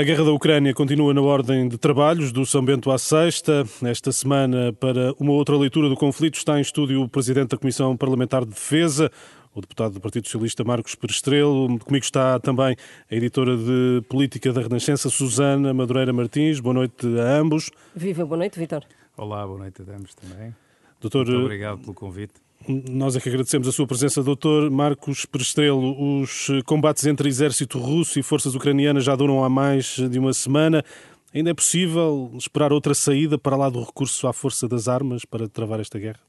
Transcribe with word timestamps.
A 0.00 0.04
guerra 0.04 0.22
da 0.22 0.30
Ucrânia 0.30 0.72
continua 0.72 1.12
na 1.12 1.20
ordem 1.20 1.66
de 1.66 1.76
trabalhos 1.76 2.30
do 2.30 2.46
São 2.46 2.64
Bento 2.64 2.88
à 2.88 2.96
Sexta. 2.96 3.64
Esta 3.82 4.12
semana, 4.12 4.72
para 4.72 5.12
uma 5.18 5.32
outra 5.32 5.56
leitura 5.56 5.88
do 5.88 5.96
conflito, 5.96 6.36
está 6.36 6.56
em 6.56 6.60
estúdio 6.60 7.02
o 7.02 7.08
Presidente 7.08 7.48
da 7.48 7.58
Comissão 7.58 7.96
Parlamentar 7.96 8.44
de 8.44 8.52
Defesa, 8.52 9.10
o 9.52 9.60
deputado 9.60 9.94
do 9.94 10.00
Partido 10.00 10.26
Socialista 10.26 10.62
Marcos 10.62 10.94
Perestrelo. 10.94 11.80
Comigo 11.80 12.04
está 12.04 12.38
também 12.38 12.76
a 13.10 13.14
editora 13.16 13.56
de 13.56 14.00
Política 14.08 14.52
da 14.52 14.60
Renascença, 14.60 15.10
Susana 15.10 15.74
Madureira 15.74 16.12
Martins. 16.12 16.60
Boa 16.60 16.74
noite 16.74 17.04
a 17.18 17.36
ambos. 17.36 17.68
Viva, 17.92 18.24
boa 18.24 18.38
noite, 18.38 18.56
Vitor. 18.56 18.84
Olá, 19.16 19.44
boa 19.44 19.58
noite 19.58 19.82
a 19.82 19.96
ambos 19.96 20.14
também. 20.14 20.54
Doutor, 21.00 21.26
Muito 21.26 21.42
obrigado 21.42 21.80
pelo 21.80 21.94
convite. 21.94 22.34
Nós 22.66 23.16
é 23.16 23.20
que 23.20 23.28
agradecemos 23.28 23.68
a 23.68 23.72
sua 23.72 23.86
presença, 23.86 24.22
doutor 24.22 24.70
Marcos 24.70 25.24
Perestrelo. 25.24 26.20
Os 26.20 26.48
combates 26.66 27.06
entre 27.06 27.28
exército 27.28 27.78
russo 27.78 28.18
e 28.18 28.22
forças 28.22 28.54
ucranianas 28.54 29.04
já 29.04 29.14
duram 29.14 29.44
há 29.44 29.48
mais 29.48 29.96
de 29.96 30.18
uma 30.18 30.32
semana. 30.32 30.84
Ainda 31.32 31.50
é 31.50 31.54
possível 31.54 32.32
esperar 32.36 32.72
outra 32.72 32.94
saída 32.94 33.38
para 33.38 33.56
lá 33.56 33.70
do 33.70 33.82
recurso 33.82 34.26
à 34.26 34.32
força 34.32 34.66
das 34.66 34.88
armas 34.88 35.24
para 35.24 35.48
travar 35.48 35.78
esta 35.78 35.98
guerra? 35.98 36.20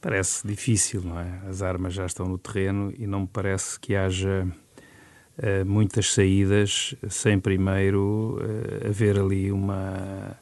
Parece 0.00 0.46
difícil, 0.46 1.02
não 1.02 1.18
é? 1.18 1.42
As 1.48 1.62
armas 1.62 1.94
já 1.94 2.06
estão 2.06 2.26
no 2.26 2.38
terreno 2.38 2.92
e 2.96 3.06
não 3.06 3.20
me 3.20 3.28
parece 3.28 3.78
que 3.78 3.94
haja 3.94 4.46
uh, 4.46 5.66
muitas 5.66 6.12
saídas 6.12 6.94
sem 7.08 7.38
primeiro 7.38 8.38
uh, 8.40 8.88
haver 8.88 9.18
ali 9.18 9.52
uma 9.52 10.36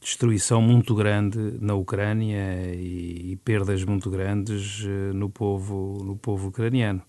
destruição 0.00 0.62
muito 0.62 0.94
grande 0.94 1.38
na 1.60 1.74
Ucrânia 1.74 2.74
e, 2.74 3.32
e 3.32 3.36
perdas 3.36 3.84
muito 3.84 4.10
grandes 4.10 4.84
uh, 4.84 5.12
no 5.14 5.28
povo 5.28 6.02
no 6.04 6.16
povo 6.16 6.48
ucraniano. 6.48 7.02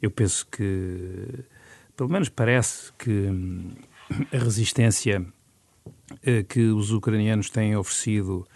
Eu 0.00 0.10
penso 0.10 0.46
que, 0.46 1.44
pelo 1.96 2.10
menos 2.10 2.28
parece 2.28 2.92
que 2.98 3.10
hum, 3.10 3.72
a 4.32 4.38
resistência 4.38 5.24
que 6.48 6.60
os 6.68 6.90
ucranianos 6.92 7.50
têm 7.50 7.76
oferecido 7.76 8.46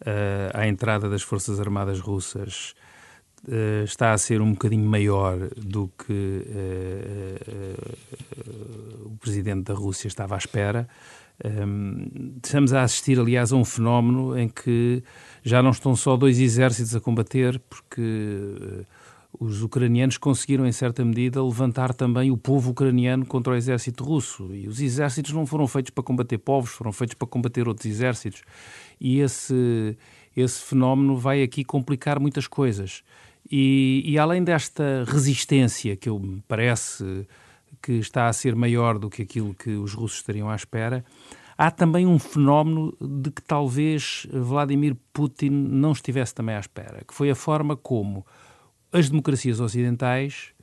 uh, 0.00 0.50
à 0.52 0.66
entrada 0.68 1.08
das 1.08 1.22
Forças 1.22 1.60
Armadas 1.60 2.00
Russas 2.00 2.74
está 3.84 4.12
a 4.12 4.18
ser 4.18 4.40
um 4.40 4.52
bocadinho 4.52 4.88
maior 4.88 5.38
do 5.56 5.88
que 5.88 6.42
uh, 6.48 7.76
o 9.04 9.16
presidente 9.18 9.66
da 9.66 9.74
Rússia 9.74 10.08
estava 10.08 10.34
à 10.34 10.38
espera. 10.38 10.88
Um, 11.44 12.38
estamos 12.42 12.72
a 12.72 12.82
assistir, 12.82 13.18
aliás, 13.18 13.52
a 13.52 13.56
um 13.56 13.64
fenómeno 13.64 14.38
em 14.38 14.48
que 14.48 15.02
já 15.42 15.62
não 15.62 15.70
estão 15.70 15.94
só 15.94 16.16
dois 16.16 16.40
exércitos 16.40 16.96
a 16.96 17.00
combater, 17.00 17.60
porque 17.68 18.84
os 19.38 19.62
ucranianos 19.62 20.16
conseguiram, 20.16 20.66
em 20.66 20.72
certa 20.72 21.04
medida, 21.04 21.42
levantar 21.42 21.92
também 21.92 22.30
o 22.30 22.36
povo 22.36 22.70
ucraniano 22.70 23.26
contra 23.26 23.52
o 23.52 23.56
exército 23.56 24.02
russo. 24.02 24.54
E 24.54 24.66
os 24.66 24.80
exércitos 24.80 25.32
não 25.32 25.46
foram 25.46 25.66
feitos 25.66 25.90
para 25.90 26.02
combater 26.02 26.38
povos, 26.38 26.70
foram 26.70 26.92
feitos 26.92 27.14
para 27.14 27.28
combater 27.28 27.68
outros 27.68 27.86
exércitos. 27.86 28.42
E 28.98 29.20
esse, 29.20 29.96
esse 30.34 30.62
fenómeno 30.62 31.16
vai 31.16 31.42
aqui 31.42 31.64
complicar 31.64 32.18
muitas 32.18 32.46
coisas. 32.46 33.02
E, 33.50 34.02
e 34.06 34.18
além 34.18 34.42
desta 34.42 35.04
resistência, 35.06 35.96
que 35.96 36.08
eu, 36.08 36.18
me 36.18 36.42
parece 36.48 37.26
que 37.82 37.92
está 37.92 38.28
a 38.28 38.32
ser 38.32 38.54
maior 38.54 38.98
do 38.98 39.10
que 39.10 39.22
aquilo 39.22 39.54
que 39.54 39.70
os 39.70 39.94
russos 39.94 40.18
estariam 40.18 40.50
à 40.50 40.56
espera, 40.56 41.04
há 41.56 41.70
também 41.70 42.06
um 42.06 42.18
fenómeno 42.18 42.96
de 43.00 43.30
que 43.30 43.42
talvez 43.42 44.26
Vladimir 44.32 44.96
Putin 45.12 45.50
não 45.50 45.92
estivesse 45.92 46.34
também 46.34 46.54
à 46.54 46.60
espera, 46.60 47.02
que 47.06 47.14
foi 47.14 47.30
a 47.30 47.34
forma 47.34 47.76
como 47.76 48.26
as 48.92 49.08
democracias 49.08 49.60
ocidentais 49.60 50.54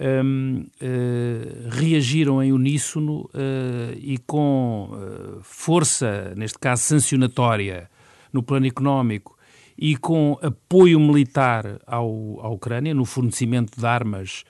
um, 0.00 0.60
uh, 0.60 0.66
eh, 0.80 1.68
reagiram 1.68 2.42
em 2.42 2.52
uníssono 2.52 3.22
uh, 3.34 3.92
e 3.96 4.18
com 4.18 4.88
uh, 4.92 5.40
força, 5.42 6.32
neste 6.36 6.58
caso 6.58 6.82
sancionatória, 6.82 7.90
no 8.32 8.42
plano 8.42 8.66
económico 8.66 9.36
e 9.76 9.96
com 9.96 10.38
apoio 10.42 11.00
militar 11.00 11.80
ao, 11.86 12.38
à 12.40 12.48
Ucrânia, 12.48 12.94
no 12.94 13.04
fornecimento 13.04 13.78
de 13.78 13.86
armas 13.86 14.44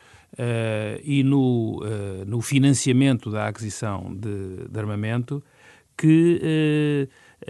e 1.02 1.22
no, 1.22 1.80
no 2.26 2.40
financiamento 2.40 3.30
da 3.30 3.48
aquisição 3.48 4.14
de, 4.14 4.68
de 4.70 4.78
armamento, 4.78 5.42
que 5.96 7.08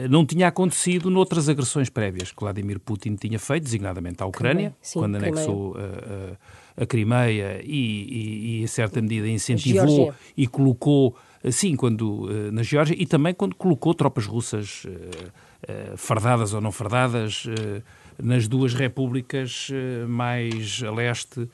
não 0.08 0.24
tinha 0.24 0.48
acontecido 0.48 1.10
noutras 1.10 1.48
agressões 1.48 1.88
prévias 1.88 2.30
que 2.30 2.40
Vladimir 2.40 2.78
Putin 2.78 3.16
tinha 3.16 3.38
feito, 3.38 3.64
designadamente 3.64 4.22
à 4.22 4.26
Ucrânia, 4.26 4.74
Sim, 4.80 5.00
quando 5.00 5.16
anexou 5.16 5.76
a, 5.76 6.80
a, 6.80 6.82
a 6.84 6.86
Crimeia 6.86 7.60
e, 7.64 7.72
e, 7.74 8.60
e, 8.60 8.64
a 8.64 8.68
certa 8.68 9.02
medida, 9.02 9.28
incentivou 9.28 10.14
e 10.36 10.46
colocou, 10.46 11.16
sim, 11.50 11.74
quando, 11.74 12.26
uh, 12.26 12.52
na 12.52 12.62
Geórgia, 12.62 12.94
e 12.96 13.04
também 13.04 13.34
quando 13.34 13.56
colocou 13.56 13.92
tropas 13.94 14.26
russas 14.26 14.84
uh, 14.84 14.88
uh, 14.88 15.96
fardadas 15.96 16.54
ou 16.54 16.60
não 16.60 16.70
fardadas 16.70 17.44
nas 18.22 18.46
duas 18.46 18.74
repúblicas 18.74 19.68
mais 20.06 20.82
a 20.86 20.90
leste, 20.90 21.48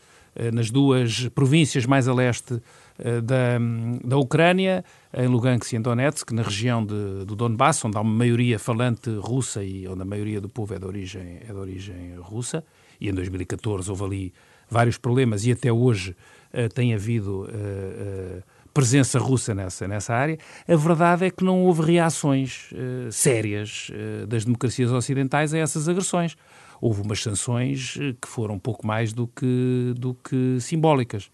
nas 0.52 0.70
duas 0.70 1.28
províncias 1.28 1.86
mais 1.86 2.06
a 2.08 2.14
leste 2.14 2.60
eh, 2.98 3.20
da, 3.20 3.58
da 4.04 4.16
Ucrânia, 4.16 4.84
em 5.12 5.26
Lugansk 5.26 5.72
e 5.72 5.76
em 5.76 5.80
Donetsk, 5.80 6.32
na 6.32 6.42
região 6.42 6.84
de, 6.84 7.24
do 7.26 7.36
Donbass, 7.36 7.84
onde 7.84 7.96
há 7.96 8.00
uma 8.00 8.12
maioria 8.12 8.58
falante 8.58 9.10
russa 9.16 9.62
e 9.62 9.86
onde 9.86 10.02
a 10.02 10.04
maioria 10.04 10.40
do 10.40 10.48
povo 10.48 10.74
é 10.74 10.78
de 10.78 10.86
origem, 10.86 11.40
é 11.46 11.52
de 11.52 11.58
origem 11.58 12.14
russa. 12.18 12.64
E 13.00 13.08
em 13.08 13.12
2014 13.12 13.90
houve 13.90 14.04
ali 14.04 14.34
vários 14.68 14.96
problemas 14.96 15.44
e 15.44 15.52
até 15.52 15.70
hoje 15.70 16.16
uh, 16.52 16.68
tem 16.74 16.94
havido 16.94 17.42
uh, 17.42 17.44
uh, 17.44 18.42
presença 18.72 19.18
russa 19.18 19.54
nessa, 19.54 19.86
nessa 19.86 20.14
área. 20.14 20.38
A 20.66 20.76
verdade 20.76 21.26
é 21.26 21.30
que 21.30 21.44
não 21.44 21.64
houve 21.64 21.82
reações 21.82 22.70
sérias 23.10 23.90
das 24.28 24.44
democracias 24.44 24.92
ocidentais 24.92 25.54
a 25.54 25.58
essas 25.58 25.88
agressões. 25.88 26.36
Houve 26.80 27.02
umas 27.02 27.22
sanções 27.22 27.94
que 28.20 28.28
foram 28.28 28.58
pouco 28.58 28.86
mais 28.86 29.12
do 29.12 29.26
que, 29.26 29.94
do 29.96 30.14
que 30.14 30.58
simbólicas. 30.60 31.30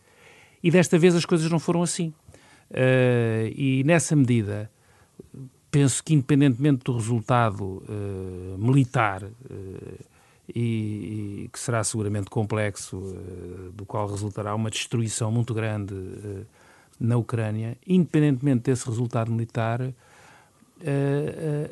E 0.63 0.71
desta 0.71 0.99
vez 0.99 1.15
as 1.15 1.25
coisas 1.25 1.51
não 1.51 1.59
foram 1.59 1.83
assim. 1.83 2.15
Uh, 2.71 3.53
e 3.55 3.83
nessa 3.85 4.17
medida, 4.17 4.71
penso 5.71 6.03
que, 6.03 6.15
independentemente 6.15 6.85
do 6.85 6.95
resultado 6.95 7.83
uh, 7.89 8.57
militar, 8.59 9.25
uh, 9.25 10.05
e, 10.55 11.45
e, 11.45 11.51
que 11.53 11.59
será 11.59 11.85
seguramente 11.85 12.29
complexo, 12.29 13.17
do 13.75 13.87
qual 13.87 14.07
resultará 14.09 14.55
uma 14.55 14.71
destruição 14.71 15.31
muito 15.31 15.55
grande 15.55 15.95
na 16.99 17.17
Ucrânia, 17.17 17.79
independentemente 17.87 18.65
desse 18.65 18.87
resultado 18.87 19.31
militar, 19.31 19.81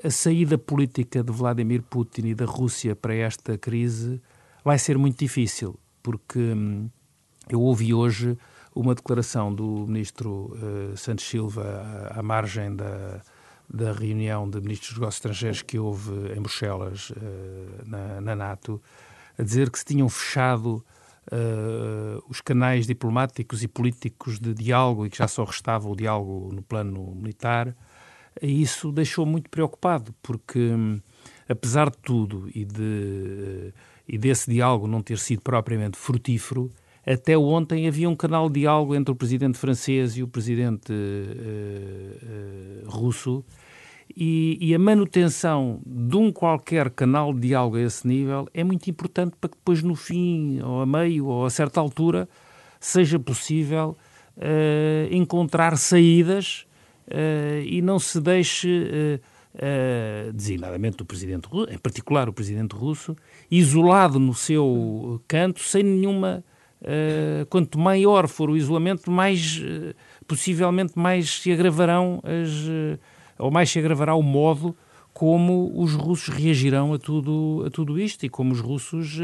a 0.04 0.10
saída 0.10 0.56
política 0.56 1.22
de 1.22 1.32
Vladimir 1.32 1.82
Putin 1.82 2.28
e 2.28 2.34
da 2.34 2.44
Rússia 2.44 2.94
para 2.94 3.14
esta 3.14 3.58
crise 3.58 4.20
vai 4.64 4.78
ser 4.78 4.96
muito 4.98 5.18
difícil, 5.18 5.78
porque 6.02 6.38
hum, 6.38 6.88
eu 7.48 7.60
ouvi 7.60 7.92
hoje 7.92 8.36
uma 8.74 8.94
declaração 8.94 9.52
do 9.52 9.86
ministro 9.86 10.52
uh, 10.54 10.96
Santos 10.96 11.24
Silva 11.24 12.08
à, 12.10 12.22
margem 12.22 12.74
da, 12.74 13.20
da 13.68 13.92
reunião 13.92 14.48
de 14.48 14.60
ministros 14.60 14.90
dos 14.90 14.98
negócios 14.98 15.16
estrangeiros 15.16 15.62
que 15.62 15.78
houve 15.78 16.32
em 16.32 16.40
Bruxelas, 16.40 17.10
uh, 17.10 17.16
na, 17.84 18.20
na, 18.20 18.36
NATO, 18.36 18.80
a 19.36 19.42
dizer 19.42 19.70
que 19.70 19.78
se 19.78 19.84
tinham 19.84 20.08
fechado 20.08 20.84
uh, 21.32 22.22
os 22.28 22.40
canais 22.40 22.86
diplomáticos 22.86 23.62
e 23.62 23.68
políticos 23.68 24.38
de 24.38 24.54
diálogo 24.54 25.06
e 25.06 25.10
que 25.10 25.18
já 25.18 25.26
só 25.26 25.44
restava 25.44 25.88
o 25.88 25.96
diálogo 25.96 26.50
no 26.54 26.62
plano 26.62 27.12
militar. 27.14 27.74
Isso 28.42 28.90
deixou 28.90 29.26
muito 29.26 29.50
preocupado, 29.50 30.14
porque 30.22 30.58
um, 30.58 31.00
apesar 31.48 31.90
de 31.90 31.98
tudo 31.98 32.48
e, 32.54 32.64
de, 32.64 33.72
e 34.08 34.16
desse 34.16 34.50
diálogo 34.50 34.86
não 34.86 35.02
ter 35.02 35.18
sido 35.18 35.42
propriamente 35.42 35.98
frutífero, 35.98 36.70
até 37.06 37.36
ontem 37.36 37.88
havia 37.88 38.08
um 38.08 38.16
canal 38.16 38.48
de 38.48 38.60
diálogo 38.60 38.94
entre 38.94 39.12
o 39.12 39.16
presidente 39.16 39.58
francês 39.58 40.16
e 40.16 40.22
o 40.22 40.28
presidente 40.28 40.92
uh, 40.92 42.86
uh, 42.86 42.90
russo, 42.90 43.44
e, 44.16 44.58
e, 44.60 44.74
a 44.74 44.78
manutenção 44.78 45.80
de 45.86 46.16
um 46.16 46.32
qualquer 46.32 46.90
canal 46.90 47.32
de 47.32 47.42
diálogo 47.42 47.76
a 47.76 47.82
esse 47.82 48.04
nível 48.06 48.48
é 48.52 48.64
muito 48.64 48.90
importante 48.90 49.36
para 49.40 49.48
que 49.48 49.56
depois, 49.56 49.84
no 49.84 49.94
fim, 49.94 50.60
ou 50.62 50.80
a 50.80 50.86
meio, 50.86 51.26
ou 51.26 51.46
a 51.46 51.50
certa 51.50 51.78
altura, 51.78 52.28
seja 52.80 53.20
possível 53.20 53.96
uh, 54.36 55.14
encontrar 55.14 55.76
saídas 55.76 56.66
e 57.64 57.82
não 57.82 57.98
se 57.98 58.20
deixe. 58.20 59.20
Uh, 59.52 60.32
designadamente 60.32 61.02
o 61.02 61.04
presidente 61.04 61.48
russo, 61.48 61.72
em 61.72 61.76
particular 61.76 62.28
o 62.28 62.32
presidente 62.32 62.72
russo, 62.72 63.16
isolado 63.50 64.20
no 64.20 64.32
seu 64.32 65.20
canto, 65.26 65.60
sem 65.60 65.82
nenhuma 65.82 66.44
quanto 67.50 67.76
maior 67.76 68.28
for 68.28 68.48
o 68.48 68.56
isolamento, 68.56 69.10
mais 69.10 69.60
possivelmente 70.26 70.96
mais 70.96 71.40
se 71.40 71.52
agravarão 71.52 72.22
as, 72.24 72.50
ou 73.38 73.50
mais 73.50 73.68
se 73.68 73.78
agravará 73.80 74.14
o 74.14 74.22
modo 74.22 74.74
como 75.12 75.70
os 75.74 75.94
russos 75.94 76.32
reagirão 76.32 76.94
a 76.94 76.98
tudo, 76.98 77.64
a 77.66 77.70
tudo 77.70 77.98
isto 77.98 78.24
e 78.24 78.28
como 78.28 78.52
os 78.52 78.60
russos 78.60 79.18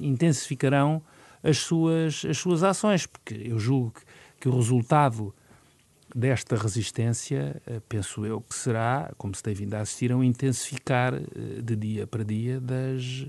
intensificarão 0.00 1.00
as 1.42 1.58
suas, 1.58 2.24
as 2.28 2.38
suas 2.38 2.62
ações, 2.62 3.06
porque 3.06 3.34
eu 3.34 3.58
julgo 3.58 3.92
que, 3.92 4.02
que 4.40 4.48
o 4.48 4.56
resultado 4.56 5.34
desta 6.14 6.56
resistência, 6.56 7.60
penso 7.88 8.24
eu 8.24 8.40
que 8.40 8.54
será, 8.54 9.12
como 9.18 9.34
se 9.34 9.42
tem 9.42 9.54
vindo 9.54 9.74
a 9.74 9.80
assistir, 9.80 10.12
a 10.12 10.16
um 10.16 10.22
intensificar 10.22 11.12
de 11.62 11.74
dia 11.74 12.06
para 12.06 12.24
dia 12.24 12.60
das 12.60 13.26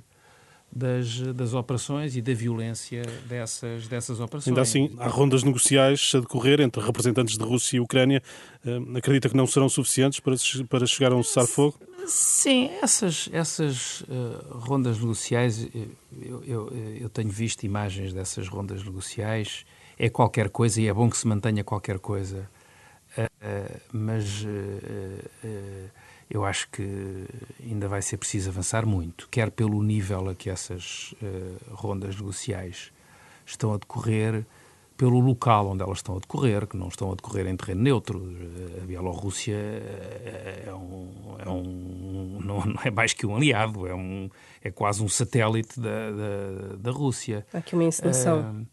das, 0.75 1.21
das 1.33 1.53
operações 1.53 2.17
e 2.17 2.21
da 2.21 2.33
violência 2.33 3.03
dessas, 3.29 3.87
dessas 3.87 4.19
operações. 4.19 4.49
Ainda 4.49 4.61
assim, 4.61 4.93
há 4.99 5.07
rondas 5.07 5.41
negociais 5.41 6.11
a 6.13 6.19
decorrer 6.19 6.59
entre 6.59 6.83
representantes 6.83 7.37
de 7.37 7.43
Rússia 7.43 7.77
e 7.77 7.79
Ucrânia. 7.79 8.21
Uh, 8.65 8.97
acredita 8.97 9.29
que 9.29 9.37
não 9.37 9.47
serão 9.47 9.69
suficientes 9.69 10.19
para, 10.19 10.35
para 10.67 10.85
chegar 10.85 11.13
a 11.13 11.15
um 11.15 11.23
cessar-fogo? 11.23 11.79
Sim, 12.05 12.69
essas, 12.81 13.29
essas 13.31 14.01
uh, 14.01 14.57
rondas 14.59 14.99
negociais, 14.99 15.65
eu, 16.21 16.43
eu, 16.43 16.69
eu, 16.99 17.09
tenho 17.09 17.29
visto 17.29 17.63
imagens 17.63 18.11
dessas 18.11 18.49
rondas 18.49 18.83
negociais. 18.83 19.65
É 19.97 20.09
qualquer 20.09 20.49
coisa 20.49 20.81
e 20.81 20.87
é 20.87 20.93
bom 20.93 21.09
que 21.09 21.17
se 21.17 21.25
mantenha 21.25 21.63
qualquer 21.63 21.99
coisa. 21.99 22.49
Uh, 23.17 23.81
mas 23.93 24.45
eu 26.29 26.43
acho 26.43 26.67
que 26.69 27.25
ainda 27.63 27.87
vai 27.87 28.01
ser 28.01 28.17
preciso 28.17 28.49
avançar 28.49 28.85
muito, 28.85 29.27
quer 29.29 29.51
pelo 29.51 29.81
nível 29.81 30.29
a 30.29 30.35
que 30.35 30.49
essas 30.49 31.13
rondas 31.71 32.15
negociais 32.15 32.91
estão 33.45 33.73
a 33.73 33.77
decorrer, 33.77 34.45
pelo 34.97 35.19
local 35.19 35.67
onde 35.67 35.83
elas 35.83 35.97
estão 35.97 36.15
a 36.15 36.19
decorrer, 36.19 36.65
que 36.67 36.77
não 36.77 36.87
estão 36.87 37.11
a 37.11 37.15
decorrer 37.15 37.47
em 37.47 37.55
terreno 37.55 37.81
neutro. 37.81 38.33
Eh, 38.39 38.81
a 38.81 38.85
Bielorrússia 38.85 39.55
eh, 39.55 40.63
é 40.67 40.73
um, 40.73 41.35
é 41.37 41.49
um 41.49 42.39
não, 42.43 42.63
é 42.83 42.91
mais 42.91 43.13
que 43.13 43.25
um 43.25 43.35
aliado, 43.35 43.87
é, 43.87 43.93
um, 43.93 44.29
é 44.63 44.71
quase 44.71 45.03
um 45.03 45.09
satélite 45.09 45.79
da, 45.79 46.11
da, 46.11 46.75
da 46.77 46.91
Rússia. 46.91 47.45
Há 47.53 47.57
aqui 47.57 47.75
uma 47.75 47.83
encenação. 47.83 48.65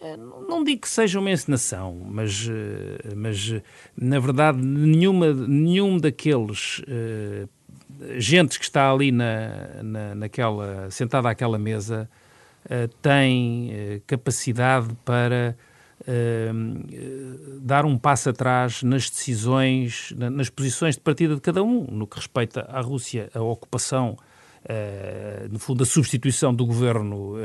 Eh, 0.00 0.16
não 0.16 0.64
digo 0.64 0.80
que 0.80 0.88
seja 0.88 1.20
uma 1.20 1.30
encenação, 1.30 1.94
mas, 2.06 2.48
eh, 2.48 3.14
mas 3.14 3.60
na 3.94 4.18
verdade 4.18 4.58
nenhuma, 4.58 5.32
nenhum 5.32 5.98
daqueles 5.98 6.78
uh, 6.78 7.48
gentes 8.18 8.56
que 8.56 8.64
está 8.64 8.90
ali 8.90 9.12
na, 9.12 9.82
na, 9.82 10.14
naquela, 10.14 10.90
sentada 10.90 11.28
àquela 11.28 11.58
mesa 11.58 12.08
uh, 12.64 12.88
tem 13.02 13.70
uh, 13.70 14.02
capacidade 14.06 14.88
para 15.04 15.54
dar 17.60 17.84
um 17.84 17.98
passo 17.98 18.30
atrás 18.30 18.82
nas 18.82 19.10
decisões, 19.10 20.14
nas 20.16 20.48
posições 20.48 20.94
de 20.94 21.02
partida 21.02 21.34
de 21.34 21.42
cada 21.42 21.62
um, 21.62 21.84
no 21.84 22.06
que 22.06 22.16
respeita 22.16 22.62
à 22.70 22.80
Rússia, 22.80 23.30
a 23.34 23.42
ocupação, 23.42 24.16
no 25.50 25.58
fundo, 25.58 25.82
a 25.82 25.86
substituição 25.86 26.54
do 26.54 26.64
governo 26.64 27.36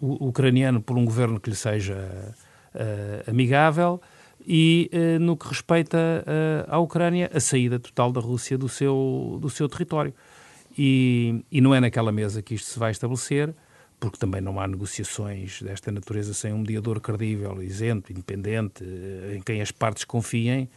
ucraniano 0.00 0.80
por 0.80 0.96
um 0.96 1.04
governo 1.04 1.40
que 1.40 1.50
lhe 1.50 1.56
seja 1.56 2.34
uh, 2.74 3.30
amigável 3.30 4.00
e, 4.46 4.90
uh, 4.92 5.18
no 5.18 5.36
que 5.36 5.48
respeita 5.48 5.98
uh, 5.98 6.74
à 6.74 6.78
Ucrânia, 6.78 7.30
a 7.34 7.40
saída 7.40 7.78
total 7.78 8.12
da 8.12 8.20
Rússia 8.20 8.56
do 8.56 8.68
seu, 8.68 9.38
do 9.40 9.50
seu 9.50 9.68
território. 9.68 10.14
E, 10.76 11.44
e 11.50 11.60
não 11.60 11.74
é 11.74 11.80
naquela 11.80 12.12
mesa 12.12 12.40
que 12.40 12.54
isto 12.54 12.70
se 12.70 12.78
vai 12.78 12.92
estabelecer, 12.92 13.52
porque 13.98 14.16
também 14.16 14.40
não 14.40 14.60
há 14.60 14.68
negociações 14.68 15.60
desta 15.60 15.90
natureza 15.90 16.32
sem 16.32 16.52
um 16.52 16.58
mediador 16.58 17.00
credível, 17.00 17.60
isento, 17.60 18.12
independente, 18.12 18.84
em 19.34 19.40
quem 19.40 19.60
as 19.60 19.72
partes 19.72 20.04
confiem, 20.04 20.70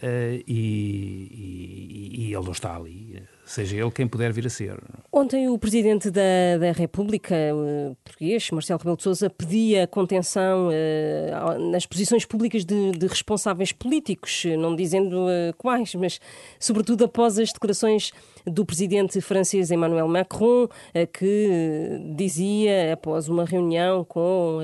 e, 0.00 0.44
e, 0.46 2.22
e 2.22 2.32
ele 2.32 2.44
não 2.44 2.52
está 2.52 2.76
ali 2.76 3.20
seja 3.48 3.76
ele 3.76 3.90
quem 3.90 4.06
puder 4.06 4.32
vir 4.32 4.46
a 4.46 4.50
ser. 4.50 4.78
Ontem 5.10 5.48
o 5.48 5.58
Presidente 5.58 6.10
da, 6.10 6.58
da 6.60 6.72
República 6.72 7.34
uh, 7.34 7.96
português, 8.04 8.50
Marcelo 8.50 8.78
Rebelo 8.78 8.96
de 8.96 9.02
Sousa, 9.02 9.30
pedia 9.30 9.86
contenção 9.86 10.68
uh, 10.68 11.70
nas 11.70 11.86
posições 11.86 12.24
públicas 12.24 12.64
de, 12.64 12.92
de, 12.92 13.06
responsáveis 13.06 13.72
políticos, 13.72 14.44
não 14.58 14.76
dizendo 14.76 15.26
quais, 15.56 15.94
mas 15.94 16.20
sobretudo 16.60 17.04
após 17.04 17.38
as 17.38 17.52
declarações 17.52 18.12
do 18.50 18.64
Presidente 18.64 19.20
francês 19.20 19.70
Emmanuel 19.70 20.08
Macron, 20.08 20.68
que 21.12 22.14
dizia, 22.14 22.92
após 22.92 23.28
uma 23.28 23.44
reunião 23.44 24.04
com 24.04 24.58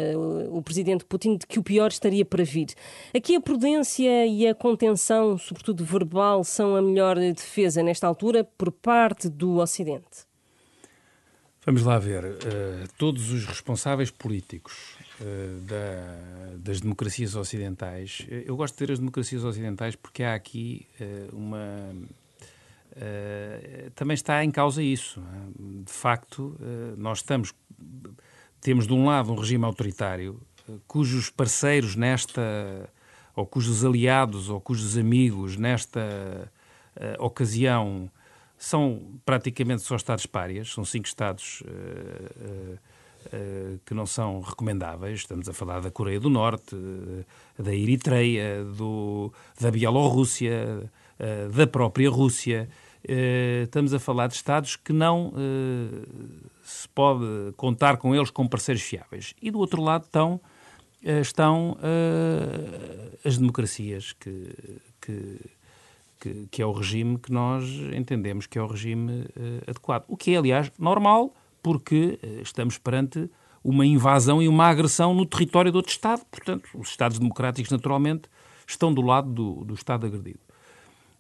o 0.50 0.62
Presidente 0.62 1.04
Putin, 1.04 1.38
que 1.48 1.58
o 1.58 1.62
pior 1.62 1.88
estaria 1.88 2.24
para 2.24 2.44
vir. 2.44 2.68
Aqui 3.14 3.36
a 3.36 3.40
prudência 3.40 4.26
e 4.26 4.46
a 4.46 4.54
contenção, 4.54 5.36
sobretudo 5.38 5.84
verbal, 5.84 6.44
são 6.44 6.76
a 6.76 6.82
melhor 6.82 7.16
defesa 7.16 7.82
nesta 7.82 8.06
altura, 8.06 8.44
por 8.44 8.70
parte 8.70 9.28
do 9.28 9.56
Ocidente? 9.56 10.26
Vamos 11.66 11.82
lá 11.82 11.98
ver. 11.98 12.24
Uh, 12.24 12.88
todos 12.98 13.32
os 13.32 13.46
responsáveis 13.46 14.10
políticos 14.10 14.96
uh, 15.20 15.60
da, 15.60 16.56
das 16.58 16.80
democracias 16.80 17.34
ocidentais, 17.34 18.26
eh, 18.30 18.44
eu 18.46 18.54
gosto 18.54 18.74
de 18.74 18.86
ter 18.86 18.92
as 18.92 18.98
democracias 18.98 19.44
ocidentais 19.44 19.96
porque 19.96 20.22
há 20.22 20.34
aqui 20.34 20.86
uh, 21.00 21.34
uma. 21.34 21.94
Também 23.94 24.14
está 24.14 24.44
em 24.44 24.50
causa 24.50 24.82
isso. 24.82 25.20
É? 25.20 25.84
De 25.84 25.92
facto, 25.92 26.56
nós 26.96 27.18
estamos. 27.18 27.52
Temos 28.60 28.86
de 28.86 28.92
um 28.92 29.06
lado 29.06 29.32
um 29.32 29.36
regime 29.36 29.64
autoritário 29.64 30.40
cujos 30.86 31.28
parceiros 31.30 31.96
nesta. 31.96 32.88
ou 33.36 33.46
cujos 33.46 33.84
aliados 33.84 34.48
ou 34.48 34.60
cujos 34.60 34.96
amigos 34.96 35.56
nesta 35.56 36.50
ocasião 37.18 38.10
são 38.56 39.02
praticamente 39.24 39.82
só 39.82 39.96
Estados 39.96 40.26
párias, 40.26 40.72
são 40.72 40.84
cinco 40.84 41.06
Estados 41.06 41.62
que 43.84 43.94
não 43.94 44.06
são 44.06 44.40
recomendáveis. 44.40 45.20
Estamos 45.20 45.48
a 45.48 45.52
falar 45.52 45.80
da 45.80 45.90
Coreia 45.90 46.20
do 46.20 46.30
Norte, 46.30 46.76
da 47.58 47.74
Eritreia, 47.74 48.64
do, 48.64 49.32
da 49.60 49.70
Bielorrússia, 49.70 50.90
da 51.52 51.66
própria 51.66 52.10
Rússia. 52.10 52.68
estamos 53.62 53.94
a 53.94 53.98
falar 53.98 54.26
de 54.26 54.34
Estados 54.34 54.76
que 54.76 54.92
não 54.92 55.32
se 56.62 56.88
pode 56.88 57.52
contar 57.56 57.96
com 57.96 58.14
eles 58.14 58.30
como 58.30 58.48
parceiros 58.48 58.82
fiáveis. 58.82 59.34
E 59.40 59.50
do 59.50 59.58
outro 59.58 59.82
lado 59.82 60.04
estão, 60.04 60.40
estão 61.02 61.76
as 63.24 63.38
democracias 63.38 64.12
que, 64.12 64.54
que 65.00 65.40
que, 66.20 66.48
que 66.50 66.62
é 66.62 66.66
o 66.66 66.72
regime 66.72 67.18
que 67.18 67.30
nós 67.30 67.64
entendemos 67.94 68.46
que 68.46 68.58
é 68.58 68.62
o 68.62 68.66
regime 68.66 69.26
adequado. 69.68 70.04
O 70.08 70.16
que 70.16 70.34
é, 70.34 70.38
aliás, 70.38 70.72
normal, 70.78 71.34
porque 71.62 72.18
estamos 72.42 72.78
perante 72.78 73.28
uma 73.62 73.84
invasão 73.86 74.42
e 74.42 74.48
uma 74.48 74.66
agressão 74.66 75.14
no 75.14 75.24
território 75.24 75.70
de 75.70 75.76
outro 75.76 75.90
Estado. 75.90 76.22
Portanto, 76.30 76.68
os 76.74 76.88
Estados 76.88 77.18
democráticos, 77.18 77.70
naturalmente, 77.70 78.28
estão 78.66 78.92
do 78.92 79.02
lado 79.02 79.30
do, 79.30 79.64
do 79.64 79.74
Estado 79.74 80.06
agredido. 80.06 80.38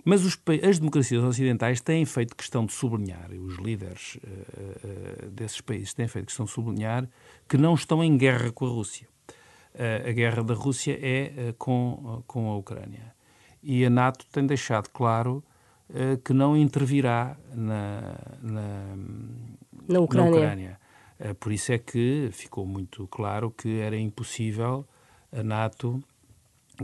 Mas 0.04 0.24
os, 0.24 0.38
as 0.68 0.78
democracias 0.78 1.24
ocidentais 1.24 1.80
têm 1.80 2.04
feito 2.04 2.36
questão 2.36 2.66
de 2.66 2.72
sublinhar, 2.72 3.32
e 3.32 3.38
os 3.38 3.56
líderes 3.56 4.16
uh, 4.16 5.30
desses 5.30 5.60
países 5.60 5.94
têm 5.94 6.06
feito 6.06 6.26
questão 6.26 6.44
de 6.44 6.52
sublinhar, 6.52 7.08
que 7.48 7.56
não 7.56 7.74
estão 7.74 8.04
em 8.04 8.16
guerra 8.16 8.52
com 8.52 8.66
a 8.66 8.68
Rússia. 8.68 9.08
a 10.06 10.12
guerra 10.12 10.42
da 10.42 10.54
Rússia 10.54 10.98
é 11.00 11.54
com, 11.58 12.22
com 12.26 12.50
a 12.50 12.56
Ucrânia 12.56 13.14
e 13.64 13.84
a 13.84 13.90
NATO 13.90 14.26
tem 14.30 14.46
deixado 14.46 14.88
claro 14.90 15.42
uh, 15.88 16.18
que 16.18 16.34
não 16.34 16.54
intervirá 16.56 17.36
na, 17.52 18.14
na, 18.42 18.96
na 19.88 20.00
Ucrânia. 20.00 20.30
Na 20.30 20.36
Ucrânia. 20.36 20.80
Uh, 21.18 21.34
por 21.36 21.50
isso 21.50 21.72
é 21.72 21.78
que 21.78 22.28
ficou 22.30 22.66
muito 22.66 23.08
claro 23.08 23.50
que 23.50 23.80
era 23.80 23.96
impossível 23.96 24.86
a 25.32 25.42
NATO 25.42 26.02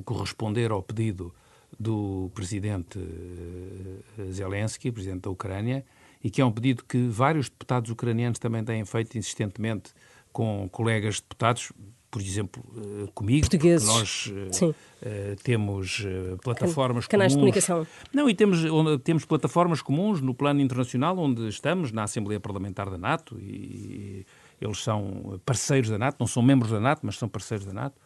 corresponder 0.05 0.71
ao 0.71 0.83
pedido 0.83 1.35
do 1.81 2.31
presidente 2.35 2.99
uh, 2.99 4.31
Zelensky, 4.31 4.93
presidente 4.93 5.23
da 5.23 5.31
Ucrânia, 5.31 5.83
e 6.23 6.29
que 6.31 6.43
é 6.43 6.45
um 6.45 6.53
pedido 6.53 6.85
que 6.85 7.09
vários 7.09 7.49
deputados 7.49 7.91
ucranianos 7.91 8.39
também 8.39 8.63
têm 8.63 8.85
feito 8.85 9.17
insistentemente 9.17 9.95
com 10.31 10.69
colegas 10.71 11.21
deputados, 11.21 11.73
por 12.11 12.21
exemplo, 12.21 12.63
eh, 12.77 13.09
comigo, 13.15 13.41
Portugueses. 13.41 13.89
nós 13.89 14.27
uh, 14.27 15.37
temos 15.43 16.05
plataformas 16.43 17.07
Canais 17.07 17.33
comuns. 17.33 17.55
de 17.55 17.63
comunicação. 17.63 17.87
Não, 18.13 18.29
e 18.29 18.35
temos, 18.35 18.61
temos 19.03 19.25
plataformas 19.25 19.81
comuns 19.81 20.21
no 20.21 20.35
plano 20.35 20.61
internacional, 20.61 21.19
onde 21.19 21.49
estamos, 21.49 21.91
na 21.91 22.03
Assembleia 22.03 22.39
Parlamentar 22.39 22.91
da 22.91 22.99
NATO, 22.99 23.41
e 23.41 24.27
eles 24.61 24.79
são 24.83 25.41
parceiros 25.47 25.89
da 25.89 25.99
NATO, 25.99 26.17
não 26.21 26.27
são 26.27 26.43
membros 26.43 26.71
da 26.71 26.79
NATO, 26.79 27.01
mas 27.03 27.17
são 27.17 27.29
parceiros 27.29 27.65
da 27.65 27.73
NATO, 27.73 27.97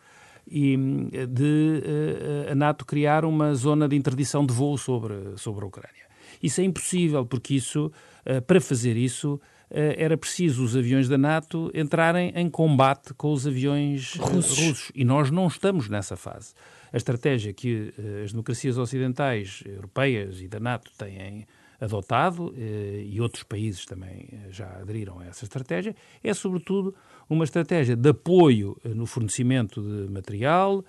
e 0.46 0.76
de 1.28 1.82
uh, 2.48 2.52
a 2.52 2.54
NATO 2.54 2.84
criar 2.84 3.24
uma 3.24 3.54
zona 3.54 3.88
de 3.88 3.96
interdição 3.96 4.44
de 4.44 4.52
voo 4.52 4.76
sobre, 4.76 5.14
sobre 5.36 5.64
a 5.64 5.68
Ucrânia. 5.68 6.04
Isso 6.42 6.60
é 6.60 6.64
impossível, 6.64 7.24
porque 7.24 7.54
isso, 7.54 7.90
para 8.46 8.60
fazer 8.60 8.96
isso, 8.96 9.40
eh, 9.70 9.96
era 9.98 10.16
preciso 10.16 10.62
os 10.62 10.76
aviões 10.76 11.08
da 11.08 11.18
NATO 11.18 11.68
entrarem 11.74 12.32
em 12.36 12.48
combate 12.48 13.12
com 13.14 13.32
os 13.32 13.44
aviões 13.44 14.16
eh, 14.16 14.22
russos. 14.22 14.58
russos. 14.58 14.92
E 14.94 15.04
nós 15.04 15.32
não 15.32 15.48
estamos 15.48 15.88
nessa 15.88 16.16
fase. 16.16 16.54
A 16.92 16.96
estratégia 16.96 17.52
que 17.52 17.92
eh, 17.98 18.22
as 18.22 18.30
democracias 18.30 18.78
ocidentais, 18.78 19.64
europeias 19.66 20.40
e 20.40 20.46
da 20.46 20.60
NATO 20.60 20.92
têm 20.96 21.44
adotado, 21.81 22.54
e 22.57 23.21
outros 23.21 23.43
países 23.43 23.85
também 23.85 24.28
já 24.50 24.69
aderiram 24.78 25.19
a 25.19 25.26
essa 25.26 25.45
estratégia, 25.45 25.95
é 26.23 26.33
sobretudo 26.35 26.95
uma 27.28 27.45
estratégia 27.45 27.97
de 27.97 28.09
apoio 28.09 28.76
no 28.85 29.07
fornecimento 29.07 29.81
de 29.83 30.11
material, 30.11 30.85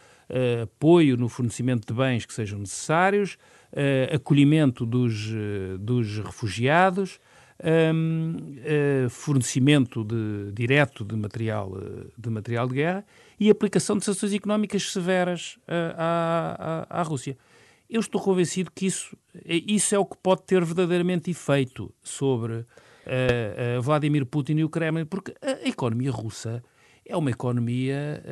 apoio 0.61 1.17
no 1.17 1.29
fornecimento 1.29 1.87
de 1.87 1.93
bens 1.93 2.25
que 2.25 2.33
sejam 2.33 2.59
necessários, 2.59 3.37
acolhimento 4.13 4.85
dos, 4.85 5.31
dos 5.79 6.17
refugiados, 6.19 7.19
uh, 7.59 9.09
fornecimento 9.09 10.03
de, 10.03 10.51
direto 10.51 11.05
de 11.05 11.15
material, 11.15 11.77
eh, 11.77 12.07
de 12.17 12.29
material 12.29 12.67
de 12.67 12.75
guerra 12.75 13.05
e 13.39 13.49
aplicação 13.49 13.97
de 13.97 14.05
sanções 14.05 14.33
económicas 14.33 14.91
severas 14.91 15.57
à, 15.67 16.85
à, 16.89 16.99
à, 16.99 17.03
Rússia. 17.03 17.37
Eu 17.89 17.99
estou 17.99 18.21
convencido 18.21 18.71
que 18.73 18.85
isso, 18.87 19.15
isso 19.45 19.93
é 19.93 19.99
o 19.99 20.05
que 20.05 20.17
pode 20.17 20.43
ter 20.43 20.63
verdadeiramente 20.63 21.29
efeito 21.29 21.93
sobre 22.01 22.53
uh, 22.53 23.81
Vladimir 23.81 24.25
Putin 24.25 24.57
e 24.57 24.63
o 24.63 24.69
Kremlin, 24.69 25.05
porque 25.05 25.35
a 25.41 25.67
economia 25.67 26.11
russa 26.11 26.63
é 27.05 27.15
uma 27.15 27.29
economia, 27.29 28.23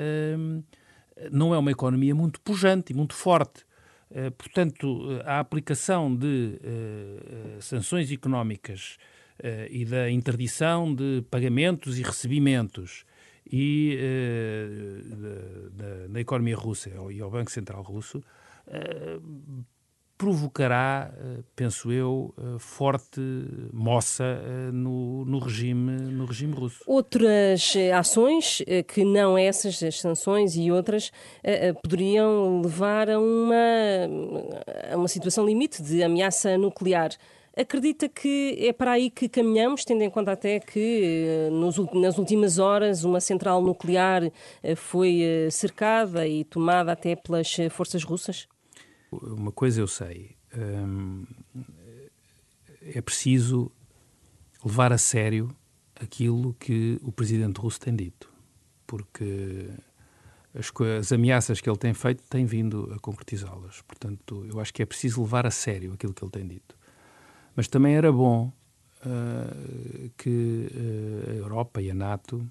não 1.32 1.54
é 1.54 1.58
uma 1.60 1.70
economia 1.70 2.16
muito 2.16 2.42
pujante 2.42 2.92
e 2.92 2.96
muito 2.96 3.14
forte. 3.14 3.64
Portanto, 4.36 5.22
a 5.26 5.40
aplicação 5.40 6.16
de 6.16 6.60
sanções 7.60 8.12
económicas 8.12 8.98
uh, 9.40 9.68
e 9.70 9.86
da 9.86 10.10
interdição 10.10 10.94
de 10.94 11.24
pagamentos 11.30 11.98
e 11.98 12.04
recebimentos 12.04 13.06
e 13.52 13.98
uh, 16.12 16.18
economia 16.18 16.56
russa 16.56 16.90
e 17.12 17.20
ao 17.22 17.30
Banco 17.30 17.52
Central 17.52 17.84
Russo 17.84 18.24
uh, 18.68 19.64
provocará, 20.18 21.12
penso 21.54 21.92
eu, 21.92 22.34
forte 22.58 23.20
moça 23.74 24.24
no, 24.72 25.26
no, 25.26 25.38
regime, 25.38 25.92
no 25.92 26.24
regime 26.26 26.54
russo. 26.54 26.82
Outras 26.88 27.74
ações, 27.94 28.62
que 28.88 29.04
não 29.04 29.38
essas, 29.38 29.84
as 29.84 30.00
sanções 30.00 30.56
e 30.56 30.72
outras, 30.72 31.12
poderiam 31.82 32.62
levar 32.62 33.10
a 33.10 33.20
uma, 33.20 33.56
a 34.94 34.96
uma 34.96 35.10
situação 35.10 35.46
limite 35.46 35.84
de 35.84 36.02
ameaça 36.02 36.58
nuclear. 36.58 37.10
Acredita 37.56 38.10
que 38.10 38.58
é 38.60 38.74
para 38.74 38.94
aí 38.94 39.12
que 39.12 39.30
caminhamos, 39.30 39.86
tendo 39.86 40.02
em 40.02 40.10
conta 40.10 40.32
até 40.32 40.60
que 40.60 41.04
eh, 41.28 41.50
nos, 41.52 41.78
nas 41.94 42.18
últimas 42.18 42.58
horas 42.58 43.04
uma 43.04 43.22
central 43.22 43.62
nuclear 43.62 44.24
eh, 44.64 44.76
foi 44.76 45.22
eh, 45.22 45.52
cercada 45.52 46.28
e 46.28 46.44
tomada 46.44 46.92
até 46.92 47.16
pelas 47.16 47.56
forças 47.70 48.04
russas? 48.04 48.48
Uma 49.22 49.52
coisa 49.52 49.82
eu 49.82 49.88
sei, 49.88 50.36
hum, 50.56 51.26
é 52.82 53.02
preciso 53.02 53.72
levar 54.64 54.92
a 54.94 54.98
sério 54.98 55.56
aquilo 55.96 56.54
que 56.56 57.00
o 57.02 57.12
presidente 57.12 57.60
russo 57.60 57.80
tem 57.80 57.96
dito, 57.96 58.32
porque 58.86 59.70
as, 60.54 60.72
as 61.00 61.12
ameaças 61.12 61.62
que 61.62 61.70
ele 61.70 61.78
tem 61.78 61.94
feito 61.94 62.24
têm 62.30 62.46
vindo 62.46 62.92
a 62.96 63.00
concretizá-las. 63.00 63.82
Portanto, 63.82 64.46
eu 64.50 64.60
acho 64.60 64.74
que 64.74 64.82
é 64.82 64.86
preciso 64.86 65.22
levar 65.22 65.46
a 65.46 65.52
sério 65.52 65.94
aquilo 65.94 66.14
que 66.14 66.24
ele 66.24 66.32
tem 66.32 66.48
dito. 66.48 66.76
Mas 67.56 67.68
também 67.68 67.96
era 67.96 68.12
bom 68.12 68.52
uh, 69.06 70.10
que 70.18 70.70
uh, 70.72 71.32
a 71.32 71.34
Europa 71.34 71.82
e 71.82 71.92
a 71.92 71.94
NATO 71.94 72.48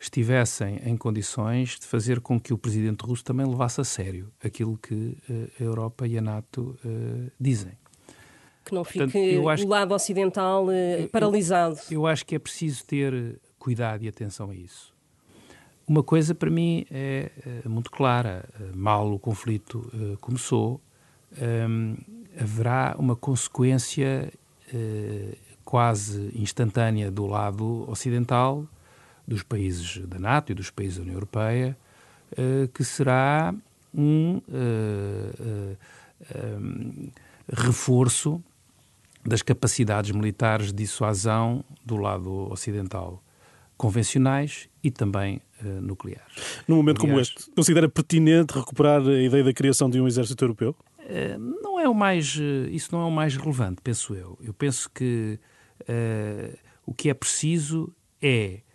estivessem 0.00 0.80
em 0.84 0.96
condições 0.96 1.78
de 1.78 1.86
fazer 1.86 2.20
com 2.20 2.40
que 2.40 2.52
o 2.52 2.58
presidente 2.58 3.02
russo 3.02 3.22
também 3.22 3.46
levasse 3.46 3.80
a 3.80 3.84
sério 3.84 4.32
aquilo 4.42 4.78
que 4.78 4.94
uh, 4.94 5.50
a 5.60 5.62
Europa 5.62 6.06
e 6.06 6.16
a 6.16 6.22
NATO 6.22 6.76
dizem. 7.38 7.72
Que 8.64 8.74
não 8.74 8.84
fique 8.84 8.98
Portanto, 8.98 9.64
o 9.64 9.68
lado 9.68 9.94
ocidental 9.94 10.66
paralisado. 11.12 11.78
Eu, 11.90 12.00
eu 12.00 12.06
acho 12.06 12.24
que 12.24 12.34
é 12.34 12.38
preciso 12.38 12.84
ter 12.84 13.40
cuidado 13.58 14.02
e 14.04 14.08
atenção 14.08 14.50
a 14.50 14.54
isso. 14.54 14.92
Uma 15.86 16.02
coisa 16.02 16.34
para 16.34 16.50
mim 16.50 16.86
é, 16.90 17.30
é 17.64 17.68
muito 17.68 17.90
clara: 17.90 18.48
mal 18.74 19.10
o 19.12 19.18
conflito 19.18 19.90
começou, 20.20 20.80
um, 21.38 21.96
haverá 22.38 22.96
uma 22.98 23.14
consequência 23.14 24.32
uh, 24.72 25.36
quase 25.64 26.30
instantânea 26.34 27.10
do 27.10 27.26
lado 27.26 27.88
ocidental, 27.88 28.66
dos 29.30 29.44
países 29.44 29.98
da 30.06 30.18
NATO 30.18 30.50
e 30.50 30.54
dos 30.54 30.70
países 30.70 30.96
da 30.96 31.02
União 31.02 31.14
Europeia, 31.14 31.78
uh, 32.32 32.66
que 32.68 32.82
será 32.82 33.54
um, 33.94 34.42
uh, 34.48 35.76
um 36.58 37.10
reforço 37.48 38.42
das 39.24 39.40
capacidades 39.40 40.10
militares 40.10 40.72
de 40.72 40.82
dissuasão 40.82 41.64
do 41.84 41.96
lado 41.96 42.50
ocidental, 42.50 43.22
convencionais 43.76 44.68
e 44.82 44.90
também 44.90 45.40
uh, 45.62 45.80
nucleares. 45.80 46.64
Num 46.66 46.76
momento 46.76 47.02
Aliás, 47.02 47.30
como 47.30 47.40
este, 47.44 47.50
considera 47.52 47.88
pertinente 47.88 48.52
recuperar 48.52 49.00
a 49.00 49.22
ideia 49.22 49.44
da 49.44 49.52
criação 49.52 49.88
de 49.88 50.00
um 50.00 50.08
exército 50.08 50.44
europeu? 50.44 50.74
Eh, 51.10 51.36
não 51.38 51.78
é 51.78 51.88
o 51.88 51.94
mais, 51.94 52.36
eh, 52.40 52.70
isso 52.70 52.88
não 52.92 53.02
é 53.02 53.04
o 53.04 53.10
mais 53.10 53.36
relevante, 53.36 53.80
penso 53.82 54.14
eu. 54.14 54.38
Eu 54.42 54.54
penso 54.54 54.88
que 54.90 55.38
uh, 55.82 56.58
o 56.86 56.94
que 56.94 57.10
é 57.10 57.14
preciso 57.14 57.92
é 58.22 58.60
uh, 58.60 58.69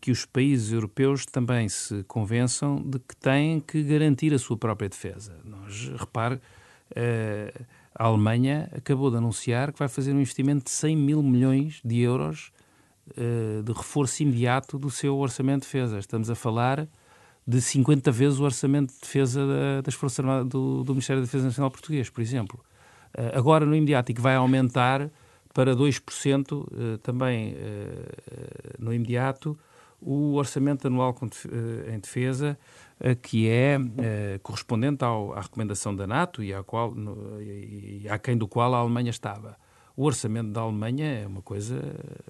que 0.00 0.10
os 0.10 0.24
países 0.24 0.72
europeus 0.72 1.24
também 1.24 1.68
se 1.68 2.02
convençam 2.04 2.76
de 2.76 2.98
que 2.98 3.16
têm 3.16 3.60
que 3.60 3.82
garantir 3.82 4.34
a 4.34 4.38
sua 4.38 4.56
própria 4.56 4.88
defesa. 4.88 5.36
Nós, 5.44 5.90
repare, 5.96 6.34
uh, 6.36 7.64
a 7.94 8.04
Alemanha 8.04 8.68
acabou 8.74 9.10
de 9.10 9.16
anunciar 9.16 9.72
que 9.72 9.78
vai 9.78 9.88
fazer 9.88 10.12
um 10.12 10.20
investimento 10.20 10.64
de 10.64 10.70
100 10.70 10.96
mil 10.96 11.22
milhões 11.22 11.80
de 11.84 12.00
euros 12.00 12.52
de 13.64 13.72
reforço 13.72 14.22
imediato 14.22 14.78
do 14.78 14.90
seu 14.90 15.18
orçamento 15.18 15.62
de 15.62 15.66
defesa. 15.66 15.98
Estamos 15.98 16.30
a 16.30 16.34
falar 16.34 16.88
de 17.46 17.60
50 17.60 18.10
vezes 18.10 18.38
o 18.38 18.44
orçamento 18.44 18.92
de 18.94 19.00
defesa 19.00 19.46
das 19.82 19.94
Forças 19.94 20.20
Armadas 20.20 20.48
do, 20.48 20.84
do 20.84 20.92
Ministério 20.92 21.20
da 21.20 21.26
Defesa 21.26 21.44
Nacional 21.44 21.70
Português, 21.70 22.08
por 22.08 22.20
exemplo. 22.22 22.64
Agora, 23.34 23.66
no 23.66 23.74
imediato, 23.74 24.10
e 24.10 24.14
que 24.14 24.20
vai 24.20 24.36
aumentar 24.36 25.10
para 25.52 25.76
2% 25.76 26.52
uh, 26.52 26.66
eh, 26.72 26.96
também 27.02 27.52
uh, 27.52 27.56
no 28.78 28.92
imediato 28.92 29.58
o 30.00 30.34
orçamento 30.34 30.88
anual 30.88 31.16
em 31.86 32.00
defesa, 32.00 32.58
que 33.22 33.48
é 33.48 33.78
correspondente 34.42 35.04
ao, 35.04 35.32
à 35.32 35.42
recomendação 35.42 35.94
da 35.94 36.08
NATO 36.08 36.42
e, 36.42 36.52
à 36.52 36.60
qual, 36.64 36.92
e 37.40 38.04
a 38.10 38.18
quem 38.18 38.36
do 38.36 38.48
qual 38.48 38.74
a 38.74 38.78
Alemanha 38.78 39.10
estava. 39.10 39.56
O 39.96 40.04
orçamento 40.04 40.50
da 40.50 40.60
Alemanha 40.60 41.06
é 41.06 41.24
uma 41.24 41.40
coisa 41.40 41.80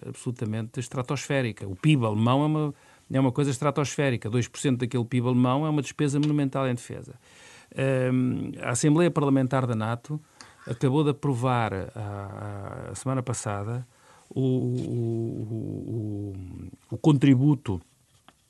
absolutamente 0.06 0.80
estratosférica. 0.80 1.66
O 1.66 1.74
PIB 1.74 2.04
alemão 2.04 2.42
é 2.42 2.46
uma 2.46 2.74
é 3.10 3.20
uma 3.20 3.32
coisa 3.32 3.50
estratosférica. 3.50 4.30
2% 4.30 4.76
daquele 4.76 5.04
PIB 5.04 5.28
alemão 5.28 5.66
é 5.66 5.70
uma 5.70 5.82
despesa 5.82 6.18
monumental 6.18 6.68
em 6.68 6.74
defesa. 6.74 7.14
a 8.62 8.70
Assembleia 8.70 9.10
Parlamentar 9.10 9.66
da 9.66 9.74
NATO 9.74 10.20
acabou 10.66 11.04
de 11.04 11.10
aprovar 11.10 11.72
a, 11.74 12.90
a 12.90 12.94
semana 12.94 13.22
passada 13.22 13.86
o, 14.30 14.40
o, 14.40 16.32
o, 16.90 16.94
o 16.94 16.98
contributo 16.98 17.80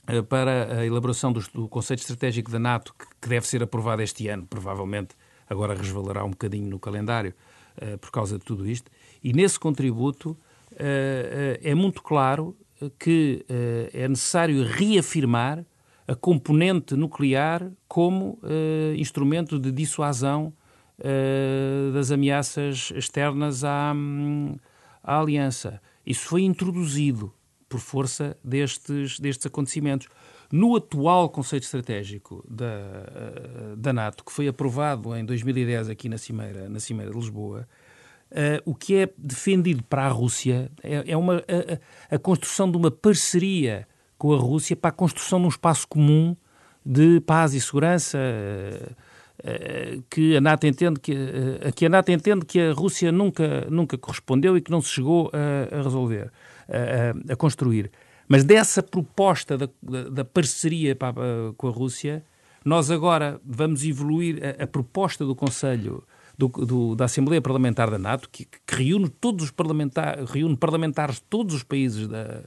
eh, 0.07 0.23
para 0.23 0.81
a 0.81 0.87
elaboração 0.87 1.33
do, 1.33 1.41
do, 1.53 1.69
conceito 1.69 2.01
estratégico 2.01 2.51
da 2.51 2.59
NATO, 2.59 2.95
que, 2.99 3.07
que, 3.21 3.29
deve 3.29 3.47
ser 3.47 3.63
aprovado 3.63 4.03
este 4.03 4.29
ano, 4.29 4.47
provavelmente 4.47 5.15
agora 5.49 5.75
resvalará 5.75 6.25
um 6.25 6.31
bocadinho 6.31 6.69
no 6.69 6.79
calendário 6.79 7.35
uh, 7.81 7.99
por 7.99 8.11
causa 8.11 8.39
de 8.39 8.45
tudo 8.45 8.67
isto. 8.67 8.91
E 9.23 9.33
nesse 9.33 9.61
contributo 9.61 10.31
uh, 10.31 10.75
uh, 10.75 11.59
é 11.63 11.75
muito 11.75 12.03
claro 12.03 12.57
que 12.99 13.47
é 13.93 14.09
necessário 14.09 14.65
reafirmar 14.65 15.65
a 16.09 16.17
componente 16.17 16.97
nuclear 16.97 17.71
como 17.87 18.41
instrumento 18.97 19.57
de 19.57 19.71
dissuasão 19.71 20.53
uh, 21.03 21.93
das 21.93 22.11
ameaças 22.11 22.93
externas 22.95 23.65
à, 23.65 23.93
à, 25.03 25.21
Aliança. 25.21 25.81
Isso 26.07 26.27
foi 26.27 26.43
introduzido 26.43 27.33
por 27.69 27.81
força 27.81 28.37
destes, 28.43 29.19
destes 29.19 29.47
acontecimentos. 29.47 30.09
No 30.51 30.77
atual 30.77 31.31
conceito 31.31 31.63
estratégico 31.63 32.45
da, 32.47 33.75
da 33.77 33.93
NATO, 33.93 34.23
que 34.23 34.31
foi 34.31 34.47
aprovado 34.47 35.17
em 35.17 35.25
2010 35.25 35.89
aqui 35.89 36.09
na 36.09 36.19
Cimeira, 36.19 36.69
na 36.69 36.79
Cimeira 36.79 37.11
de 37.11 37.19
Lisboa, 37.19 37.67
Uh, 38.33 38.65
o 38.65 38.75
que 38.75 38.97
é 38.97 39.11
defendido 39.19 39.85
para 39.85 40.07
a 40.07 40.09
Rússia 40.09 40.73
é, 40.83 41.13
é 41.13 41.17
uma, 41.19 41.45
a, 42.11 42.15
a, 42.15 42.19
construção 42.19 42.71
de 42.71 42.79
uma 42.79 42.91
parceria 42.91 43.87
com 44.17 44.33
a 44.33 44.39
Rússia 44.39 44.75
para 44.75 44.89
a 44.89 44.93
construção 44.93 45.39
de 45.39 45.45
um 45.45 45.49
espaço 45.51 45.87
comum 45.87 46.35
de 46.85 47.21
paz 47.21 47.53
e 47.53 47.61
segurança 47.61 48.17
uh, 48.17 48.97
que 50.09 50.37
a 50.37 50.41
NATO 50.41 50.67
entende 50.67 51.01
que, 51.01 51.17
que 51.75 51.87
a 51.87 51.89
NATO 51.89 52.13
entende 52.13 52.45
que 52.45 52.61
a 52.61 52.73
Rússia 52.73 53.11
nunca, 53.11 53.67
nunca 53.69 53.99
correspondeu 53.99 54.57
e 54.57 54.61
que 54.61 54.71
não 54.71 54.81
se 54.81 54.91
chegou 54.91 55.31
a, 55.33 55.75
a 55.75 55.83
resolver, 55.83 56.31
a, 56.69 57.33
a, 57.33 57.37
construir. 57.37 57.91
Mas 58.29 58.45
dessa 58.45 58.83
proposta 58.83 59.59
da, 59.59 59.69
da, 59.83 60.25
parceria 60.25 60.95
para, 60.95 61.15
com 61.57 61.69
a 61.69 61.71
Rússia, 61.71 62.25
nós 62.65 62.91
agora 62.91 63.41
vamos 63.45 63.85
evoluir 63.85 64.41
a, 64.61 64.67
proposta 64.67 65.25
do 65.25 65.35
Conselho 65.35 66.05
do, 66.39 66.49
do, 66.49 66.95
da 66.95 67.07
Assembleia 67.07 67.43
Parlamentar 67.43 67.91
da 67.91 67.99
NATO, 67.99 68.29
que, 68.31 68.45
que 68.45 68.75
reúne, 68.75 69.09
todos 69.09 69.47
os 69.47 69.51
parlamentar, 69.51 70.25
reúne 70.25 70.57
parlamentares 70.57 71.17
de 71.17 71.23
todos 71.23 71.55
os 71.55 71.63
países 71.63 72.07
da, 72.07 72.45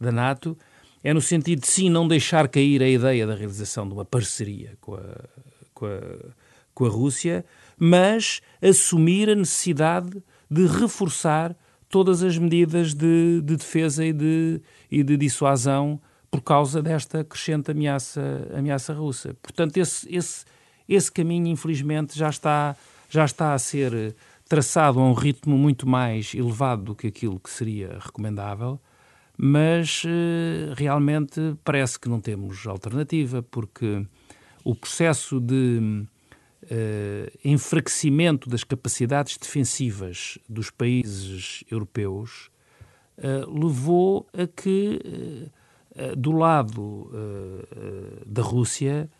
da 0.00 0.12
NATO, 0.12 0.56
é 1.02 1.12
no 1.12 1.20
sentido 1.20 1.60
de 1.60 1.66
sim 1.66 1.90
não 1.90 2.08
deixar 2.08 2.48
cair 2.48 2.82
a 2.82 2.88
ideia 2.88 3.26
da 3.26 3.34
realização 3.34 3.86
de 3.86 3.94
uma 3.94 4.04
parceria 4.04 4.76
com 4.80 4.94
a, 4.94 5.00
com 5.78 5.86
a, 5.86 6.00
com 6.74 6.84
a 6.84 6.88
Rússia, 6.88 7.44
mas 7.78 8.40
assumir 8.60 9.30
a 9.30 9.34
necessidade 9.34 10.22
de 10.50 10.66
reforçar 10.66 11.56
todas 11.88 12.22
as 12.22 12.36
medidas 12.36 12.94
de, 12.94 13.40
de 13.42 13.56
defesa 13.56 14.04
e 14.04 14.12
de, 14.12 14.60
e 14.90 15.02
de 15.02 15.16
dissuasão 15.16 16.00
por 16.30 16.42
causa 16.42 16.82
desta 16.82 17.24
crescente 17.24 17.70
ameaça, 17.70 18.20
ameaça 18.54 18.92
russa. 18.92 19.34
Portanto, 19.40 19.76
esse, 19.78 20.14
esse, 20.14 20.44
esse 20.88 21.10
caminho, 21.10 21.46
infelizmente, 21.46 22.18
já 22.18 22.28
está, 22.28 22.76
já 23.08 23.24
está 23.24 23.54
a 23.54 23.58
ser 23.58 24.14
traçado 24.48 24.98
a 24.98 25.02
um 25.02 25.12
ritmo 25.12 25.56
muito 25.56 25.88
mais 25.88 26.34
elevado 26.34 26.82
do 26.82 26.94
que 26.94 27.06
aquilo 27.06 27.38
que 27.38 27.50
seria 27.50 27.98
recomendável, 28.00 28.80
mas 29.36 30.02
eh, 30.04 30.74
realmente 30.76 31.56
parece 31.62 31.98
que 31.98 32.08
não 32.08 32.20
temos 32.20 32.66
alternativa, 32.66 33.42
porque 33.42 34.04
o 34.64 34.74
processo 34.74 35.40
de 35.40 36.06
uh, 36.64 37.38
enfraquecimento 37.44 38.48
das 38.48 38.64
capacidades 38.64 39.36
defensivas 39.38 40.38
dos 40.48 40.70
países 40.70 41.64
europeus 41.70 42.50
uh, 43.18 43.50
levou 43.50 44.26
a 44.32 44.46
que, 44.46 45.50
uh, 45.96 46.16
do 46.16 46.32
lado 46.32 47.10
da 48.26 48.42
Rússia, 48.42 49.10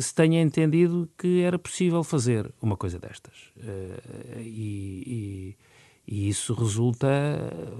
se 0.00 0.12
tenha 0.12 0.42
entendido 0.42 1.08
que 1.16 1.42
era 1.42 1.56
possível 1.56 2.02
fazer 2.02 2.52
uma 2.60 2.76
coisa 2.76 2.98
destas. 2.98 3.52
E, 4.38 5.04
e, 5.06 5.56
e, 6.08 6.28
isso 6.28 6.52
resulta 6.52 7.08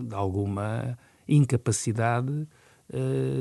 de 0.01 0.15
alguma 0.15 0.97
incapacidade 1.27 2.47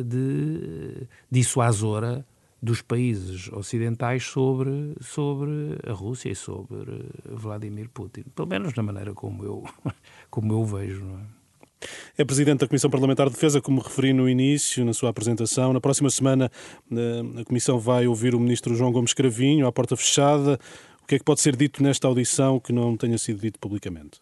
de 0.03 1.07
dissuasora 1.29 2.25
dos 2.61 2.81
países 2.81 3.51
ocidentais 3.51 4.23
sobre, 4.23 4.95
sobre 4.99 5.77
a 5.85 5.93
Rússia 5.93 6.29
e 6.29 6.35
sobre 6.35 7.05
Vladimir 7.25 7.89
Putin. 7.89 8.23
Pelo 8.35 8.47
menos 8.47 8.73
na 8.75 8.83
maneira 8.83 9.13
como 9.13 9.43
eu, 9.43 9.63
como 10.29 10.53
eu 10.53 10.65
vejo. 10.65 11.05
Não 11.05 11.19
é? 11.19 11.37
É 12.17 12.25
Presidente 12.25 12.61
da 12.61 12.67
Comissão 12.67 12.89
Parlamentar 12.89 13.27
de 13.27 13.33
Defesa, 13.33 13.61
como 13.61 13.79
referi 13.81 14.11
no 14.11 14.27
início, 14.27 14.83
na 14.83 14.93
sua 14.93 15.11
apresentação. 15.11 15.71
Na 15.71 15.79
próxima 15.79 16.09
semana, 16.09 16.51
eh, 16.91 17.41
a 17.41 17.45
Comissão 17.45 17.77
vai 17.77 18.07
ouvir 18.07 18.33
o 18.33 18.39
Ministro 18.39 18.73
João 18.73 18.91
Gomes 18.91 19.13
Cravinho, 19.13 19.67
à 19.67 19.71
porta 19.71 19.95
fechada. 19.95 20.59
O 21.03 21.07
que 21.07 21.15
é 21.15 21.19
que 21.19 21.23
pode 21.23 21.41
ser 21.41 21.55
dito 21.55 21.83
nesta 21.83 22.07
audição 22.07 22.59
que 22.59 22.73
não 22.73 22.97
tenha 22.97 23.17
sido 23.17 23.39
dito 23.39 23.59
publicamente? 23.59 24.19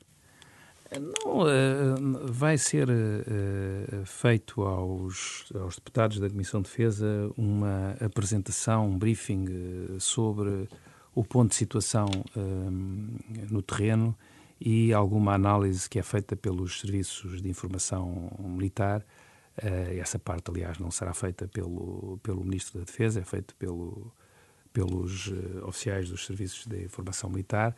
Não, 1.00 1.48
eh, 1.48 1.96
vai 2.24 2.58
ser 2.58 2.90
eh, 2.90 4.04
feito 4.06 4.62
aos, 4.62 5.52
aos 5.54 5.76
deputados 5.76 6.20
da 6.20 6.30
Comissão 6.30 6.62
de 6.62 6.70
Defesa 6.70 7.32
uma 7.38 7.92
apresentação, 8.00 8.90
um 8.90 8.98
briefing 8.98 9.46
eh, 9.48 10.00
sobre 10.00 10.68
o 11.14 11.24
ponto 11.24 11.50
de 11.50 11.56
situação 11.56 12.08
no 13.50 13.62
terreno 13.62 14.14
e 14.60 14.94
alguma 14.94 15.34
análise 15.34 15.90
que 15.90 15.98
é 15.98 16.04
feita 16.04 16.36
pelos 16.36 16.82
serviços 16.82 17.42
de 17.42 17.50
informação 17.50 18.30
militar. 18.38 19.02
Essa 19.56 20.20
parte, 20.20 20.52
aliás, 20.52 20.78
não 20.78 20.92
será 20.92 21.14
feita 21.14 21.48
pelo, 21.48 22.20
pelo 22.22 22.44
Ministro 22.44 22.80
da 22.80 22.86
Defesa, 22.86 23.22
é 23.22 23.24
feita 23.24 23.54
pelo, 23.58 24.12
pelos 24.74 25.32
oficiais 25.64 26.10
dos 26.10 26.26
serviços 26.26 26.66
de 26.66 26.84
informação 26.84 27.30
militar 27.30 27.74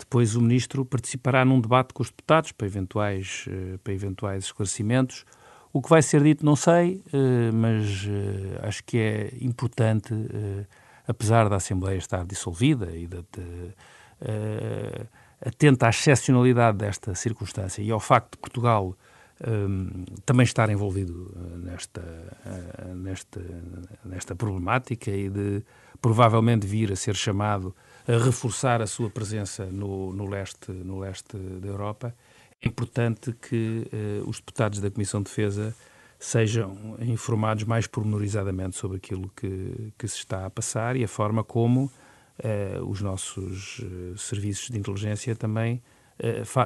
depois 0.00 0.34
o 0.34 0.40
Ministro 0.40 0.84
participará 0.84 1.44
num 1.44 1.60
debate 1.60 1.94
com 1.94 2.02
os 2.02 2.10
deputados 2.10 2.52
para 2.52 2.66
eventuais, 2.66 3.44
eh, 3.48 3.78
para 3.82 3.92
eventuais 3.92 4.44
esclarecimentos. 4.44 5.24
O 5.72 5.80
que 5.80 5.88
vai 5.88 6.02
ser 6.02 6.22
dito 6.22 6.44
não 6.44 6.56
sei, 6.56 7.02
eh, 7.12 7.52
mas 7.52 8.06
eh, 8.08 8.66
acho 8.66 8.82
que 8.84 8.98
é 8.98 9.32
importante, 9.40 10.12
apesar 11.06 11.48
da 11.48 11.56
Assembleia 11.56 11.98
estar 11.98 12.24
dissolvida 12.24 12.96
e 12.96 13.06
de, 13.06 13.18
de 13.18 13.74
atenta 15.44 15.86
à 15.86 15.90
excepcionalidade 15.90 16.78
desta 16.78 17.14
circunstância 17.14 17.82
e 17.82 17.90
ao 17.90 18.00
facto 18.00 18.32
de 18.32 18.38
Portugal 18.38 18.94
um, 19.48 20.04
também 20.26 20.44
estar 20.44 20.68
envolvido 20.68 21.34
nesta, 21.56 22.02
nesta, 22.94 23.40
nesta 24.04 24.34
problemática 24.34 25.10
e 25.10 25.30
de 25.30 25.64
provavelmente 26.00 26.66
vir 26.66 26.92
a 26.92 26.96
ser 26.96 27.14
chamado 27.14 27.74
a 28.06 28.16
reforçar 28.24 28.80
a 28.82 28.86
sua 28.86 29.10
presença 29.10 29.66
no, 29.66 30.12
no, 30.12 30.28
leste, 30.28 30.72
no 30.72 30.98
leste 30.98 31.36
da 31.36 31.68
Europa, 31.68 32.14
é 32.62 32.68
importante 32.68 33.32
que 33.32 33.86
uh, 33.92 34.28
os 34.28 34.36
deputados 34.38 34.80
da 34.80 34.90
Comissão 34.90 35.20
de 35.20 35.30
Defesa 35.30 35.74
sejam 36.18 36.96
informados 37.00 37.64
mais 37.64 37.86
pormenorizadamente 37.86 38.76
sobre 38.76 38.98
aquilo 38.98 39.30
que, 39.34 39.92
que 39.96 40.06
se 40.06 40.18
está 40.18 40.44
a 40.44 40.50
passar 40.50 40.96
e 40.96 41.04
a 41.04 41.08
forma 41.08 41.42
como 41.42 41.84
uh, 41.84 42.84
os 42.86 43.00
nossos 43.00 43.78
uh, 43.78 44.18
serviços 44.18 44.68
de 44.68 44.78
inteligência 44.78 45.34
também 45.34 45.82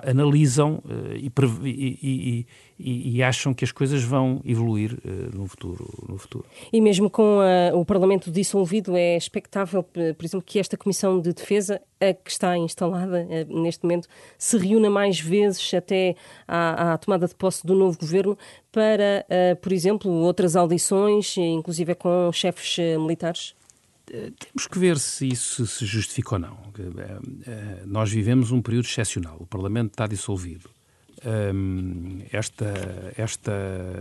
analisam 0.05 0.83
e, 1.15 1.31
e, 1.65 2.47
e, 2.79 3.17
e, 3.17 3.23
acham 3.23 3.55
que 3.55 3.65
as 3.65 3.71
coisas 3.71 4.03
vão 4.03 4.41
evoluir 4.45 4.99
no, 5.33 5.47
futuro, 5.47 5.87
no 6.09 6.19
futuro. 6.19 6.45
E 6.73 6.81
mesmo 6.81 7.09
com 7.09 7.39
o 7.73 7.85
Parlamento 7.85 8.31
dissolvido, 8.31 8.97
é 8.97 9.17
expectável, 9.17 9.83
por 9.83 10.25
exemplo, 10.25 10.45
que 10.45 10.59
esta 10.59 10.77
Comissão 10.77 11.21
de 11.21 11.33
Defesa, 11.33 11.81
a 12.01 12.13
que 12.13 12.31
está 12.31 12.57
instalada 12.59 13.27
neste 13.49 13.85
momento, 13.85 14.09
se 14.37 14.59
reúna 14.59 14.91
mais 14.91 15.21
vezes 15.21 15.73
até 15.73 16.17
à, 16.49 16.95
à 16.95 16.99
tomada 16.99 17.27
de 17.29 17.35
posse 17.35 17.65
do 17.67 17.75
novo 17.75 17.99
governo 17.99 18.37
para, 18.73 19.25
por 19.63 19.73
exemplo, 19.73 20.11
outras 20.11 20.57
audições, 20.57 21.37
inclusive 21.37 21.95
com 21.95 22.31
chefes 22.33 22.79
militares? 22.99 23.55
Temos 24.07 24.67
que 24.71 24.79
ver 24.79 24.99
se 24.99 25.27
isso 25.27 25.67
se 25.67 25.87
justifica 25.87 26.35
ou 26.35 26.39
não. 26.39 26.59
Eh, 26.79 27.19
eh, 27.47 27.83
nós 27.87 28.11
vivemos 28.11 28.53
um 28.53 28.61
período 28.61 28.85
excepcional. 28.85 29.37
O 29.41 29.47
Parlamento 29.47 29.93
está 29.93 30.07
dissolvido. 30.07 30.69
Esta, 32.31 32.75
esta 33.17 33.53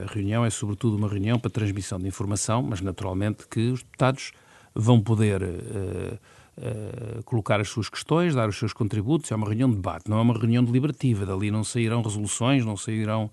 reunião 0.07 0.43
é, 0.43 0.49
sobretudo, 0.49 0.97
uma 0.97 1.07
reunião 1.07 1.39
para 1.39 1.49
transmissão 1.49 1.97
de 1.97 2.05
informação, 2.05 2.61
mas 2.61 2.81
naturalmente 2.81 3.47
que 3.47 3.71
os 3.71 3.81
deputados 3.81 4.33
vão 4.75 4.99
poder 4.99 5.41
uh, 5.41 7.23
colocar 7.23 7.61
as 7.61 7.69
suas 7.69 7.87
questões, 7.87 8.35
dar 8.35 8.49
os 8.49 8.59
seus 8.59 8.73
contributos. 8.73 9.31
É 9.31 9.35
uma 9.35 9.45
reunião 9.45 9.69
de 9.69 9.77
debate, 9.77 10.09
não 10.09 10.17
é 10.17 10.21
uma 10.21 10.37
reunião 10.37 10.65
deliberativa. 10.65 11.25
Dali 11.25 11.49
não 11.49 11.63
sairão 11.63 12.01
resoluções, 12.01 12.65
não 12.65 12.75
sairão 12.75 13.31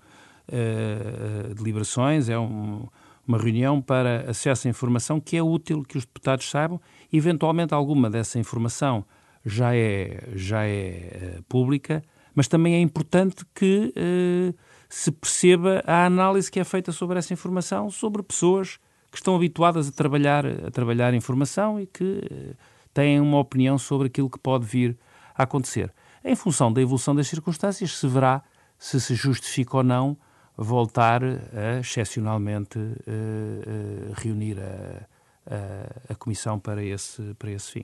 deliberações. 1.53 2.29
É 2.29 2.39
um 2.39 2.87
uma 3.27 3.37
reunião 3.37 3.81
para 3.81 4.29
acesso 4.29 4.67
à 4.67 4.69
informação 4.69 5.19
que 5.19 5.37
é 5.37 5.43
útil 5.43 5.83
que 5.83 5.97
os 5.97 6.05
deputados 6.05 6.49
saibam. 6.49 6.79
Eventualmente, 7.11 7.73
alguma 7.73 8.09
dessa 8.09 8.39
informação 8.39 9.05
já 9.45 9.75
é, 9.75 10.29
já 10.33 10.65
é 10.65 11.37
uh, 11.39 11.43
pública, 11.43 12.03
mas 12.33 12.47
também 12.47 12.75
é 12.75 12.79
importante 12.79 13.45
que 13.53 13.93
uh, 13.95 14.55
se 14.89 15.11
perceba 15.11 15.83
a 15.85 16.05
análise 16.05 16.51
que 16.51 16.59
é 16.59 16.63
feita 16.63 16.91
sobre 16.91 17.17
essa 17.17 17.33
informação, 17.33 17.89
sobre 17.89 18.21
pessoas 18.23 18.77
que 19.11 19.17
estão 19.17 19.35
habituadas 19.35 19.87
a 19.87 19.91
trabalhar, 19.91 20.45
a 20.45 20.71
trabalhar 20.71 21.13
informação 21.13 21.79
e 21.79 21.85
que 21.85 22.03
uh, 22.03 22.55
têm 22.93 23.19
uma 23.19 23.39
opinião 23.39 23.77
sobre 23.77 24.07
aquilo 24.07 24.29
que 24.29 24.39
pode 24.39 24.65
vir 24.65 24.97
a 25.35 25.43
acontecer. 25.43 25.93
Em 26.23 26.35
função 26.35 26.71
da 26.71 26.81
evolução 26.81 27.15
das 27.15 27.27
circunstâncias, 27.27 27.97
se 27.97 28.07
verá 28.07 28.43
se 28.77 28.99
se 28.99 29.13
justifica 29.13 29.77
ou 29.77 29.83
não 29.83 30.17
voltar 30.57 31.23
a, 31.23 31.79
excepcionalmente, 31.79 32.77
uh, 32.77 32.91
uh, 32.91 34.13
reunir 34.15 34.59
a, 34.59 35.07
a, 35.45 36.13
a, 36.13 36.15
Comissão 36.15 36.59
para 36.59 36.83
esse, 36.83 37.21
para 37.37 37.51
esse 37.51 37.71
fim. 37.71 37.83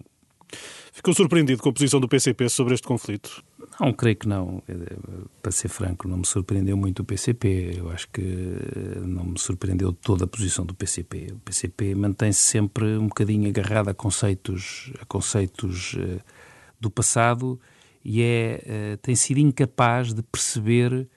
Ficou 0.93 1.13
surpreendido 1.13 1.62
com 1.62 1.69
a 1.69 1.73
posição 1.73 1.99
do 1.99 2.08
PCP 2.08 2.47
sobre 2.49 2.73
este 2.73 2.88
conflito? 2.88 3.43
Não, 3.80 3.91
creio 3.91 4.15
que 4.15 4.27
não. 4.27 4.63
Para 5.41 5.51
ser 5.51 5.67
franco, 5.67 6.08
não 6.08 6.17
me 6.17 6.25
surpreendeu 6.25 6.77
muito 6.77 7.01
o 7.01 7.06
PCP. 7.06 7.75
Eu 7.77 7.89
acho 7.91 8.08
que 8.10 8.21
não 9.01 9.25
me 9.25 9.39
surpreendeu 9.39 9.91
toda 9.91 10.23
a 10.23 10.27
posição 10.27 10.65
do 10.65 10.73
PCP. 10.73 11.34
O 11.34 11.39
PCP 11.39 11.93
mantém-se 11.95 12.39
sempre 12.39 12.97
um 12.97 13.08
bocadinho 13.08 13.49
agarrado 13.49 13.89
a 13.89 13.93
conceitos, 13.93 14.91
a 15.01 15.06
conceitos 15.06 15.95
uh, 15.95 16.21
do 16.80 16.89
passado 16.89 17.60
e 18.03 18.21
é, 18.21 18.97
tem 19.01 19.15
sido 19.15 19.39
incapaz 19.39 20.13
de 20.13 20.23
perceber 20.23 21.10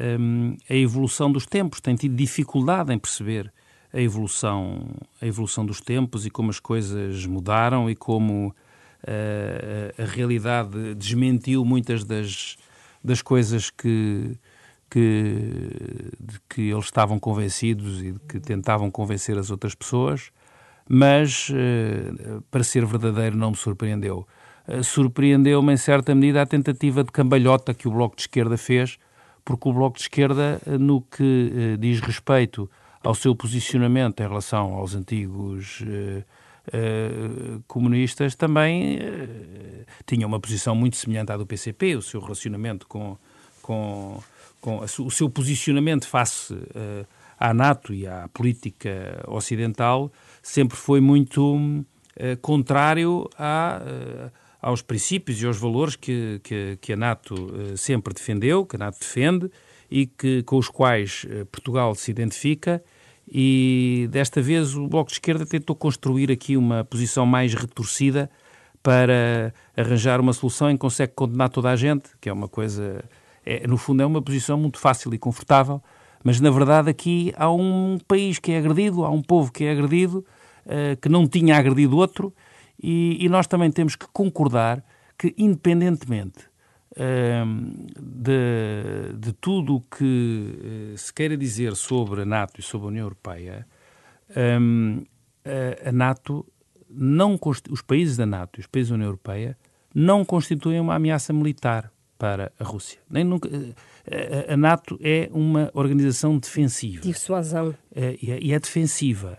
um, 0.00 0.56
a 0.68 0.74
evolução 0.74 1.30
dos 1.30 1.46
tempos, 1.46 1.80
tem 1.80 1.94
tido 1.94 2.14
dificuldade 2.14 2.92
em 2.92 2.98
perceber 2.98 3.52
a 3.92 4.00
evolução, 4.00 4.88
a 5.20 5.26
evolução 5.26 5.66
dos 5.66 5.80
tempos 5.80 6.24
e 6.24 6.30
como 6.30 6.50
as 6.50 6.58
coisas 6.58 7.26
mudaram 7.26 7.90
e 7.90 7.94
como 7.94 8.48
uh, 8.48 10.02
a 10.02 10.06
realidade 10.06 10.94
desmentiu 10.94 11.64
muitas 11.64 12.02
das, 12.02 12.56
das 13.04 13.20
coisas 13.20 13.68
que, 13.68 14.34
que, 14.88 16.10
de 16.18 16.40
que 16.48 16.70
eles 16.70 16.86
estavam 16.86 17.18
convencidos 17.18 18.02
e 18.02 18.12
de 18.12 18.18
que 18.20 18.40
tentavam 18.40 18.90
convencer 18.90 19.36
as 19.36 19.50
outras 19.50 19.74
pessoas, 19.74 20.30
mas, 20.88 21.50
uh, 21.50 22.42
para 22.50 22.64
ser 22.64 22.86
verdadeiro, 22.86 23.36
não 23.36 23.50
me 23.50 23.56
surpreendeu. 23.56 24.26
uh, 24.66 24.82
surpreendeu-me 24.82 25.74
em 25.74 25.76
certa 25.76 26.14
medida 26.14 26.40
a 26.40 26.46
tentativa 26.46 27.04
de 27.04 27.12
cambalhota 27.12 27.74
que 27.74 27.86
o 27.86 27.90
Bloco 27.90 28.16
de 28.16 28.22
Esquerda 28.22 28.56
fez, 28.56 28.98
porque 29.44 29.68
o 29.68 29.72
Bloco 29.72 29.96
de 29.96 30.02
Esquerda, 30.02 30.60
uh, 30.66 30.78
no 30.78 31.02
que 31.02 31.76
diz 31.78 32.00
respeito 32.00 32.70
ao 33.02 33.14
seu 33.14 33.34
posicionamento 33.34 34.20
em 34.20 34.28
relação 34.28 34.74
aos 34.74 34.94
antigos 34.94 35.82
comunistas, 37.66 38.36
também 38.36 39.00
tinha 40.06 40.24
uma 40.24 40.38
posição 40.38 40.76
muito 40.76 40.96
semelhante 40.96 41.32
à 41.32 41.36
do 41.36 41.44
PCP, 41.44 41.96
o 41.96 42.02
seu 42.02 42.20
relacionamento 42.20 42.86
com, 42.86 43.18
com, 43.60 44.22
com 44.60 44.78
o 44.78 45.10
seu 45.10 45.28
posicionamento 45.28 46.06
face 46.06 46.54
à 47.42 47.52
NATO 47.52 47.92
e 47.92 48.06
à 48.06 48.28
política 48.32 49.24
ocidental 49.26 50.12
sempre 50.40 50.76
foi 50.76 51.00
muito 51.00 51.56
uh, 51.56 52.36
contrário 52.40 53.28
uh, 53.34 54.30
aos 54.62 54.80
princípios 54.80 55.42
e 55.42 55.46
aos 55.46 55.58
valores 55.58 55.96
que, 55.96 56.40
que, 56.42 56.78
que 56.80 56.92
a 56.92 56.96
NATO 56.96 57.34
uh, 57.34 57.76
sempre 57.76 58.14
defendeu, 58.14 58.64
que 58.64 58.76
a 58.76 58.78
NATO 58.78 58.98
defende 59.00 59.50
e 59.90 60.06
que, 60.06 60.42
com 60.44 60.56
os 60.56 60.68
quais 60.68 61.26
Portugal 61.50 61.94
se 61.94 62.10
identifica. 62.10 62.82
E 63.28 64.08
desta 64.10 64.40
vez 64.40 64.74
o 64.74 64.88
Bloco 64.88 65.08
de 65.08 65.16
Esquerda 65.16 65.44
tentou 65.44 65.76
construir 65.76 66.30
aqui 66.30 66.56
uma 66.56 66.82
posição 66.84 67.26
mais 67.26 67.52
retorcida 67.52 68.30
para 68.82 69.52
arranjar 69.76 70.18
uma 70.18 70.32
solução 70.32 70.70
em 70.70 70.74
que 70.74 70.80
consegue 70.80 71.12
condenar 71.14 71.50
toda 71.50 71.70
a 71.70 71.76
gente, 71.76 72.08
que 72.20 72.28
é 72.30 72.32
uma 72.32 72.48
coisa, 72.48 73.04
é, 73.44 73.66
no 73.66 73.76
fundo, 73.76 74.02
é 74.02 74.06
uma 74.06 74.22
posição 74.22 74.56
muito 74.56 74.78
fácil 74.78 75.12
e 75.12 75.18
confortável 75.18 75.82
mas, 76.24 76.40
na 76.40 76.50
verdade, 76.50 76.88
aqui 76.88 77.32
há 77.36 77.50
um 77.50 77.98
país 78.06 78.38
que 78.38 78.52
é 78.52 78.58
agredido, 78.58 79.04
há 79.04 79.10
um 79.10 79.22
povo 79.22 79.52
que 79.52 79.64
é 79.64 79.72
agredido, 79.72 80.24
uh, 80.64 80.96
que 81.00 81.08
não 81.08 81.26
tinha 81.26 81.56
agredido 81.56 81.96
outro, 81.96 82.32
e, 82.80 83.24
e, 83.24 83.28
nós 83.28 83.46
também 83.46 83.70
temos 83.70 83.96
que 83.96 84.06
concordar 84.12 84.84
que, 85.18 85.34
independentemente 85.38 86.46
uh, 86.92 87.46
de, 88.00 89.16
de, 89.18 89.32
tudo 89.34 89.76
o 89.76 89.80
que 89.80 90.92
uh, 90.94 90.98
se 90.98 91.12
queira 91.12 91.36
dizer 91.36 91.76
sobre 91.76 92.22
a 92.22 92.24
NATO 92.24 92.60
e 92.60 92.62
sobre 92.62 92.86
a 92.86 92.88
União 92.88 93.04
Europeia, 93.04 93.66
um, 94.60 95.04
a, 95.44 95.88
a 95.88 95.92
NATO 95.92 96.46
não 96.88 97.38
os 97.70 97.82
países 97.82 98.16
da 98.16 98.26
NATO 98.26 98.58
e 98.58 98.60
os 98.60 98.66
países 98.66 98.90
da 98.90 98.94
União 98.96 99.08
Europeia 99.08 99.56
não 99.94 100.24
constituem 100.24 100.80
uma 100.80 100.94
ameaça 100.94 101.32
militar 101.32 101.90
para 102.18 102.52
a 102.58 102.64
Rússia. 102.64 103.00
Nem 103.10 103.24
nunca, 103.24 103.48
a 104.48 104.56
NATO 104.56 104.98
é 105.02 105.28
uma 105.32 105.70
organização 105.74 106.38
defensiva. 106.38 107.02
Dissuasão. 107.02 107.74
É, 107.94 108.16
e 108.20 108.52
é 108.52 108.58
defensiva. 108.60 109.38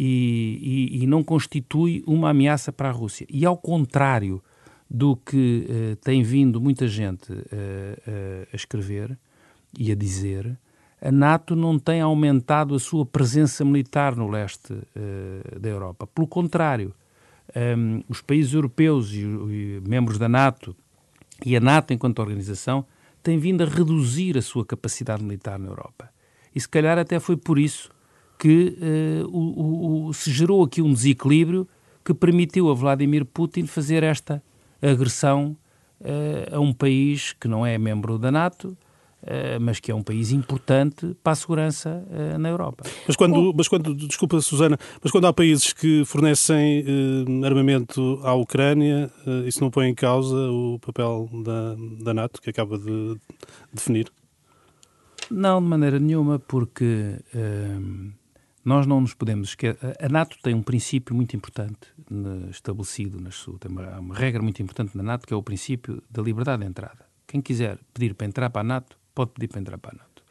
E, 0.00 0.92
e, 0.92 1.02
e, 1.02 1.06
não 1.08 1.24
constitui 1.24 2.04
uma 2.06 2.30
ameaça 2.30 2.72
para 2.72 2.88
a 2.88 2.92
Rússia. 2.92 3.26
E 3.28 3.44
ao 3.44 3.56
contrário 3.56 4.40
do 4.88 5.16
que 5.16 5.66
uh, 5.68 5.96
tem 5.96 6.22
vindo 6.22 6.60
muita 6.60 6.86
gente 6.86 7.32
uh, 7.32 7.36
uh, 7.36 8.46
a 8.52 8.54
escrever 8.54 9.18
e 9.76 9.90
a 9.90 9.96
dizer, 9.96 10.56
a 11.02 11.10
NATO 11.10 11.56
não 11.56 11.80
tem 11.80 12.00
aumentado 12.00 12.76
a 12.76 12.78
sua 12.78 13.04
presença 13.04 13.64
militar 13.64 14.16
no 14.16 14.28
leste 14.28 14.74
da 15.60 15.68
Europa. 15.68 16.06
Pelo 16.06 16.26
contrário, 16.26 16.94
um, 17.54 17.60
ehm, 17.60 18.04
os 18.08 18.22
países 18.22 18.54
europeus 18.54 19.12
e, 19.12 19.20
e 19.20 19.82
membros 19.86 20.18
da 20.18 20.28
NATO 20.28 20.74
e 21.44 21.54
a 21.54 21.60
NATO 21.60 21.92
enquanto 21.92 22.18
organização 22.18 22.84
tem 23.22 23.38
vindo 23.38 23.62
a 23.62 23.66
reduzir 23.66 24.38
a 24.38 24.42
sua 24.42 24.64
capacidade 24.64 25.22
militar 25.22 25.58
na 25.58 25.68
Europa. 25.68 26.08
E 26.54 26.60
se 26.60 26.68
calhar 26.68 26.98
até 26.98 27.20
foi 27.20 27.36
por 27.36 27.58
isso 27.58 27.90
que 28.38 28.76
uh, 28.80 29.28
o, 29.28 30.06
o, 30.08 30.12
se 30.14 30.30
gerou 30.30 30.62
aqui 30.62 30.80
um 30.80 30.92
desequilíbrio 30.92 31.66
que 32.04 32.14
permitiu 32.14 32.70
a 32.70 32.74
Vladimir 32.74 33.24
Putin 33.24 33.66
fazer 33.66 34.02
esta 34.02 34.42
agressão 34.80 35.56
uh, 36.00 36.56
a 36.56 36.60
um 36.60 36.72
país 36.72 37.34
que 37.38 37.48
não 37.48 37.66
é 37.66 37.76
membro 37.76 38.18
da 38.18 38.30
NATO, 38.30 38.76
Uh, 39.20 39.58
mas 39.60 39.80
que 39.80 39.90
é 39.90 39.94
um 39.94 40.02
país 40.02 40.30
importante 40.30 41.16
para 41.24 41.32
a 41.32 41.34
segurança 41.34 42.06
uh, 42.06 42.38
na 42.38 42.50
Europa. 42.50 42.84
Mas 43.04 43.16
quando, 43.16 43.52
mas 43.52 43.66
quando, 43.66 43.92
desculpa 43.92 44.40
Susana, 44.40 44.78
mas 45.02 45.10
quando 45.10 45.26
há 45.26 45.32
países 45.32 45.72
que 45.72 46.04
fornecem 46.04 46.84
uh, 46.86 47.44
armamento 47.44 48.20
à 48.22 48.34
Ucrânia, 48.34 49.10
isso 49.44 49.60
não 49.60 49.72
põe 49.72 49.88
em 49.88 49.94
causa 49.94 50.36
o 50.36 50.78
papel 50.78 51.28
da, 51.44 51.74
da 52.04 52.14
NATO, 52.14 52.40
que 52.40 52.48
acaba 52.48 52.78
de 52.78 53.16
definir? 53.72 54.08
Não, 55.28 55.60
de 55.60 55.66
maneira 55.66 55.98
nenhuma, 55.98 56.38
porque 56.38 57.16
nós 58.68 58.86
não 58.86 59.00
nos 59.00 59.14
podemos 59.14 59.48
esquecer. 59.48 59.78
A 59.98 60.08
NATO 60.08 60.36
tem 60.42 60.54
um 60.54 60.62
princípio 60.62 61.14
muito 61.16 61.34
importante 61.34 61.88
estabelecido 62.50 63.18
na 63.18 63.30
sua. 63.30 63.58
Tem 63.58 63.70
uma, 63.70 63.98
uma 63.98 64.14
regra 64.14 64.42
muito 64.42 64.62
importante 64.62 64.94
na 64.94 65.02
NATO, 65.02 65.26
que 65.26 65.32
é 65.32 65.36
o 65.36 65.42
princípio 65.42 66.02
da 66.10 66.22
liberdade 66.22 66.62
de 66.62 66.68
entrada. 66.68 67.06
Quem 67.26 67.40
quiser 67.40 67.78
pedir 67.94 68.14
para 68.14 68.26
entrar 68.26 68.50
para 68.50 68.60
a 68.60 68.64
NATO 68.64 68.98
pode 69.14 69.32
pedir 69.32 69.48
para 69.48 69.60
entrar 69.60 69.78
para 69.78 69.96
a 69.96 69.98
NATO. 69.98 70.22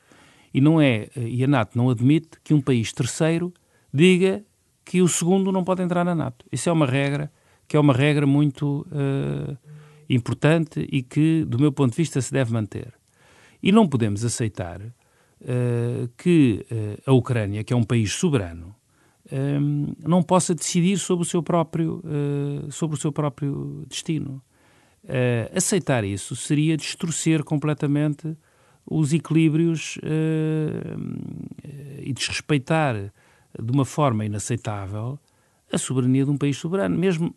E, 0.53 0.61
não 0.61 0.79
é, 0.79 1.09
e 1.15 1.43
a 1.43 1.47
NATO 1.47 1.75
não 1.75 1.89
admite 1.89 2.39
que 2.43 2.53
um 2.53 2.61
país 2.61 2.93
terceiro 2.93 3.51
diga 3.91 4.43
que 4.85 5.01
o 5.01 5.07
segundo 5.07 5.51
não 5.51 5.63
pode 5.63 5.81
entrar 5.81 6.05
na 6.05 6.13
NATO. 6.13 6.45
Isso 6.51 6.69
é 6.69 6.71
uma 6.71 6.85
regra 6.85 7.31
que 7.67 7.75
é 7.75 7.79
uma 7.79 7.93
regra 7.93 8.25
muito 8.25 8.87
uh, 8.91 9.57
importante 10.09 10.87
e 10.89 11.03
que, 11.03 11.43
do 11.43 11.59
meu 11.59 11.71
ponto 11.71 11.91
de 11.91 11.97
vista, 11.97 12.21
se 12.21 12.31
deve 12.31 12.53
manter. 12.53 12.93
E 13.61 13.71
não 13.71 13.87
podemos 13.87 14.23
aceitar 14.23 14.79
uh, 15.41 16.07
que 16.17 16.65
uh, 16.71 17.11
a 17.11 17.13
Ucrânia, 17.13 17.63
que 17.63 17.73
é 17.73 17.75
um 17.75 17.83
país 17.83 18.13
soberano, 18.13 18.75
não 20.07 20.23
possa 20.23 20.55
decidir 20.55 20.97
sobre 20.97 21.23
o 21.23 21.25
seu 21.25 21.43
próprio, 21.43 22.01
sobre 22.71 22.95
o 22.95 22.97
seu 22.97 23.11
próprio 23.11 23.83
destino. 23.89 24.41
aceitar 25.53 26.05
isso 26.05 26.33
seria 26.33 26.77
distorcer 26.77 27.43
completamente 27.43 28.37
os 28.85 29.11
equilíbrios 29.11 29.99
e 32.01 32.13
desrespeitar 32.13 33.11
de 33.61 33.69
uma 33.69 33.83
forma 33.83 34.23
inaceitável 34.23 35.19
a 35.69 35.77
soberania 35.77 36.23
de 36.23 36.31
um 36.31 36.37
país 36.37 36.55
soberano. 36.55 36.97
Mesmo 36.97 37.35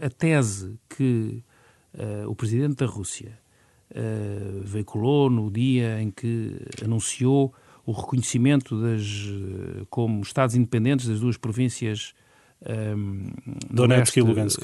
a 0.00 0.10
tese 0.10 0.78
que 0.88 1.42
uh, 1.94 2.28
o 2.28 2.34
presidente 2.34 2.76
da 2.76 2.86
Rússia 2.86 3.38
uh, 3.94 4.60
veiculou 4.62 5.30
no 5.30 5.50
dia 5.50 6.00
em 6.00 6.10
que 6.10 6.56
anunciou 6.82 7.54
o 7.86 7.92
reconhecimento 7.92 8.80
das, 8.80 9.06
como 9.90 10.22
Estados 10.22 10.54
independentes 10.54 11.06
das 11.06 11.20
duas 11.20 11.36
províncias 11.36 12.14
um, 12.96 13.26
Donetsk 13.70 14.16
leste, 14.16 14.20
e 14.20 14.22
Lugansk. 14.22 14.62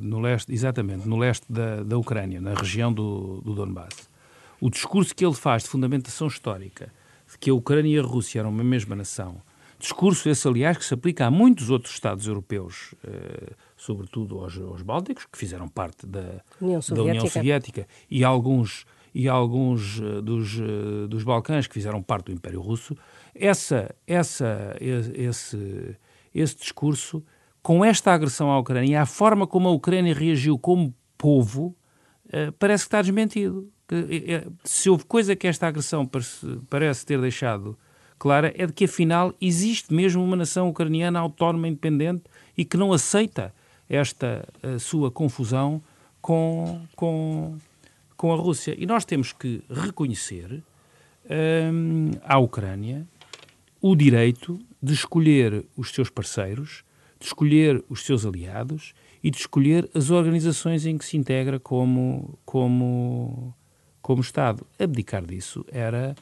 no 0.00 0.18
leste, 0.18 0.50
exatamente, 0.50 1.06
no 1.06 1.18
leste 1.18 1.44
da, 1.50 1.82
da 1.82 1.98
Ucrânia, 1.98 2.40
na 2.40 2.54
região 2.54 2.90
do, 2.90 3.42
do 3.42 3.54
Donbass 3.54 4.08
o 4.60 4.70
discurso 4.70 5.14
que 5.14 5.24
ele 5.24 5.34
faz 5.34 5.62
de 5.62 5.68
fundamentação 5.68 6.26
histórica, 6.26 6.92
de 7.30 7.38
que 7.38 7.50
a 7.50 7.54
Ucrânia 7.54 7.96
e 7.96 7.98
a 7.98 8.02
Rússia 8.02 8.40
eram 8.40 8.50
uma 8.50 8.64
mesma 8.64 8.96
nação, 8.96 9.40
discurso 9.78 10.28
esse, 10.28 10.46
aliás, 10.46 10.76
que 10.76 10.84
se 10.84 10.92
aplica 10.92 11.26
a 11.26 11.30
muitos 11.30 11.70
outros 11.70 11.94
Estados 11.94 12.26
europeus, 12.26 12.94
eh, 13.04 13.52
sobretudo 13.76 14.38
aos, 14.40 14.58
aos, 14.58 14.82
bálticos, 14.82 15.26
que 15.30 15.38
fizeram 15.38 15.68
parte 15.68 16.06
da 16.06 16.42
União 16.60 16.82
Soviética, 16.82 16.94
da 16.94 17.02
União 17.02 17.26
Soviética 17.26 17.88
e 18.10 18.24
alguns, 18.24 18.84
e 19.14 19.28
alguns 19.28 20.00
uh, 20.00 20.20
dos, 20.20 20.58
uh, 20.58 21.06
dos 21.08 21.22
Balcãs 21.22 21.66
que 21.66 21.74
fizeram 21.74 22.02
parte 22.02 22.26
do 22.26 22.32
Império 22.32 22.60
Russo, 22.60 22.96
essa, 23.34 23.94
essa, 24.06 24.76
esse, 24.80 25.96
esse 26.34 26.56
discurso, 26.56 27.24
com 27.62 27.84
esta 27.84 28.12
agressão 28.12 28.50
à 28.50 28.58
Ucrânia, 28.58 28.90
e 28.90 28.96
a 28.96 29.06
forma 29.06 29.46
como 29.46 29.68
a 29.68 29.72
Ucrânia 29.72 30.12
reagiu 30.12 30.58
como 30.58 30.92
povo, 31.16 31.76
uh, 32.26 32.52
parece 32.58 32.84
que 32.84 32.88
está 32.88 33.00
desmentido. 33.00 33.70
Se 34.64 34.90
houve 34.90 35.04
coisa 35.06 35.34
que 35.34 35.46
esta 35.46 35.66
agressão 35.66 36.06
parece 36.68 37.06
ter 37.06 37.18
deixado 37.18 37.78
clara, 38.18 38.52
é 38.56 38.66
de 38.66 38.72
que 38.72 38.84
afinal 38.84 39.34
existe 39.40 39.92
mesmo 39.92 40.22
uma 40.22 40.36
nação 40.36 40.68
ucraniana 40.68 41.18
autónoma, 41.18 41.68
independente 41.68 42.24
e 42.56 42.64
que 42.64 42.76
não 42.76 42.92
aceita 42.92 43.54
esta 43.88 44.46
sua 44.78 45.10
confusão 45.10 45.80
com, 46.20 46.82
com, 46.94 47.56
com 48.16 48.32
a 48.32 48.36
Rússia. 48.36 48.74
E 48.76 48.84
nós 48.84 49.04
temos 49.04 49.32
que 49.32 49.62
reconhecer 49.70 50.62
hum, 51.72 52.10
à 52.24 52.38
Ucrânia 52.38 53.06
o 53.80 53.94
direito 53.94 54.58
de 54.82 54.92
escolher 54.92 55.64
os 55.76 55.90
seus 55.90 56.10
parceiros, 56.10 56.84
de 57.18 57.26
escolher 57.26 57.82
os 57.88 58.04
seus 58.04 58.26
aliados 58.26 58.92
e 59.22 59.30
de 59.30 59.38
escolher 59.38 59.88
as 59.94 60.10
organizações 60.10 60.84
em 60.84 60.98
que 60.98 61.04
se 61.04 61.16
integra 61.16 61.58
como, 61.58 62.38
como 62.44 63.54
como 64.08 64.22
Estado. 64.22 64.66
Abdicar 64.78 65.22
disso 65.22 65.66
era 65.70 66.16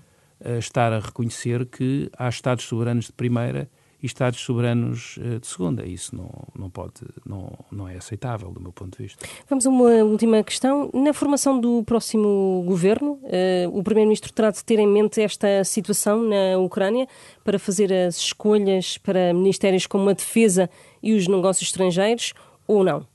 estar 0.58 0.92
a 0.92 1.00
reconhecer 1.00 1.66
que 1.66 2.10
há 2.16 2.28
Estados 2.28 2.64
soberanos 2.64 3.06
de 3.06 3.12
primeira 3.12 3.68
e 4.02 4.06
Estados 4.06 4.40
soberanos 4.40 5.16
uh, 5.16 5.40
de 5.40 5.46
segunda. 5.46 5.86
Isso 5.86 6.14
não, 6.14 6.30
não 6.56 6.70
pode, 6.70 6.94
não, 7.24 7.52
não 7.70 7.88
é 7.88 7.96
aceitável 7.96 8.50
do 8.50 8.60
meu 8.60 8.72
ponto 8.72 8.96
de 8.96 9.04
vista. 9.04 9.26
Vamos 9.48 9.66
a 9.66 9.70
uma 9.70 9.90
última 10.04 10.42
questão. 10.42 10.90
Na 10.92 11.12
formação 11.12 11.58
do 11.58 11.82
próximo 11.84 12.62
governo, 12.66 13.12
uh, 13.22 13.78
o 13.78 13.82
Primeiro-Ministro 13.82 14.32
terá 14.32 14.50
de 14.50 14.64
ter 14.64 14.78
em 14.78 14.86
mente 14.86 15.20
esta 15.20 15.64
situação 15.64 16.22
na 16.22 16.58
Ucrânia 16.58 17.08
para 17.42 17.58
fazer 17.58 17.92
as 17.92 18.16
escolhas 18.16 18.98
para 18.98 19.32
ministérios 19.32 19.86
como 19.86 20.08
a 20.10 20.12
defesa 20.12 20.70
e 21.02 21.14
os 21.14 21.26
negócios 21.26 21.68
estrangeiros 21.68 22.32
ou 22.66 22.84
não? 22.84 23.06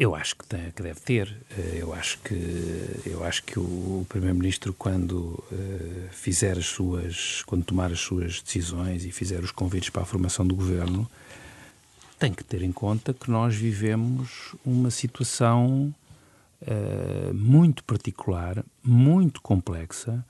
Eu 0.00 0.14
acho 0.14 0.34
que, 0.34 0.46
tem, 0.46 0.70
que, 0.70 0.82
deve 0.82 0.98
ter. 0.98 1.36
Eh, 1.58 1.76
eu 1.82 1.92
acho 1.92 2.18
que, 2.20 3.02
eu 3.04 3.22
acho 3.22 3.44
que 3.44 3.60
o, 3.60 4.06
Primeiro-Ministro, 4.08 4.72
quando 4.72 5.44
uh, 5.52 6.08
fizer 6.10 6.56
as 6.56 6.64
suas, 6.64 7.42
quando 7.42 7.66
tomar 7.66 7.92
as 7.92 8.00
suas 8.00 8.40
decisões 8.40 9.04
e 9.04 9.12
fizer 9.12 9.40
os 9.40 9.50
convites 9.50 9.90
para 9.90 10.00
a 10.00 10.06
formação 10.06 10.46
do 10.46 10.56
governo, 10.56 11.06
tem 12.18 12.32
que 12.32 12.42
ter 12.42 12.62
em 12.62 12.72
conta 12.72 13.12
que 13.12 13.30
nós 13.30 13.54
vivemos 13.54 14.54
uma 14.64 14.90
situação 14.90 15.94
uh, 16.62 17.34
muito 17.34 17.84
particular, 17.84 18.64
muito 18.82 19.42
complexa, 19.42 20.24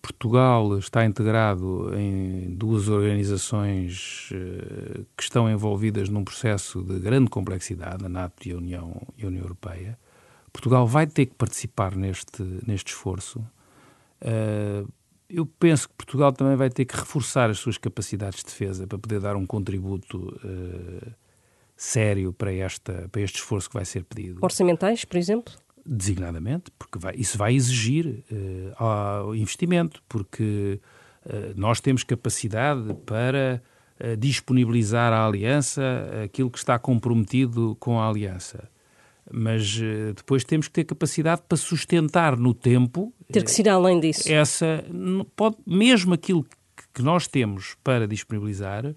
Portugal 0.00 0.78
está 0.78 1.04
integrado 1.04 1.92
em 1.96 2.54
duas 2.54 2.88
organizações 2.88 4.30
uh, 4.32 5.06
que 5.16 5.22
estão 5.22 5.50
envolvidas 5.50 6.08
num 6.08 6.24
processo 6.24 6.82
de 6.82 6.98
grande 6.98 7.30
complexidade, 7.30 8.04
a 8.04 8.08
NATO 8.08 8.48
e 8.48 8.52
a 8.52 8.56
União, 8.56 9.02
e 9.16 9.24
a 9.24 9.28
União 9.28 9.42
Europeia. 9.42 9.98
Portugal 10.52 10.86
vai 10.86 11.06
ter 11.06 11.26
que 11.26 11.34
participar 11.34 11.94
neste, 11.94 12.42
neste 12.66 12.88
esforço. 12.88 13.40
Uh, 14.20 14.90
eu 15.28 15.46
penso 15.46 15.88
que 15.88 15.94
Portugal 15.94 16.32
também 16.32 16.56
vai 16.56 16.70
ter 16.70 16.84
que 16.84 16.96
reforçar 16.96 17.48
as 17.50 17.58
suas 17.58 17.78
capacidades 17.78 18.40
de 18.40 18.46
defesa 18.46 18.86
para 18.86 18.98
poder 18.98 19.20
dar 19.20 19.36
um 19.36 19.46
contributo 19.46 20.18
uh, 20.18 21.12
sério 21.76 22.32
para, 22.32 22.52
esta, 22.52 23.08
para 23.10 23.22
este 23.22 23.36
esforço 23.36 23.68
que 23.68 23.74
vai 23.74 23.84
ser 23.84 24.04
pedido. 24.04 24.38
Orçamentais, 24.42 25.04
por 25.04 25.16
exemplo? 25.16 25.54
Designadamente, 25.92 26.70
porque 26.78 27.00
vai, 27.00 27.16
isso 27.16 27.36
vai 27.36 27.52
exigir 27.52 28.22
uh, 28.30 29.34
investimento, 29.34 30.00
porque 30.08 30.80
uh, 31.26 31.52
nós 31.56 31.80
temos 31.80 32.04
capacidade 32.04 32.94
para 33.04 33.60
uh, 33.98 34.16
disponibilizar 34.16 35.12
à 35.12 35.26
Aliança 35.26 35.82
aquilo 36.24 36.48
que 36.48 36.58
está 36.58 36.78
comprometido 36.78 37.76
com 37.80 37.98
a 37.98 38.08
Aliança. 38.08 38.70
Mas 39.32 39.80
depois 40.16 40.42
temos 40.42 40.66
que 40.66 40.72
ter 40.72 40.84
capacidade 40.84 41.42
para 41.48 41.56
sustentar 41.56 42.36
no 42.36 42.52
tempo. 42.52 43.14
Ter 43.30 43.44
que 43.44 43.60
ir 43.60 43.68
além 43.68 44.00
disso. 44.00 44.28
Essa, 44.28 44.84
pode, 45.36 45.56
mesmo 45.64 46.14
aquilo 46.14 46.44
que 46.92 47.00
nós 47.00 47.28
temos 47.28 47.76
para 47.84 48.08
disponibilizar, 48.08 48.92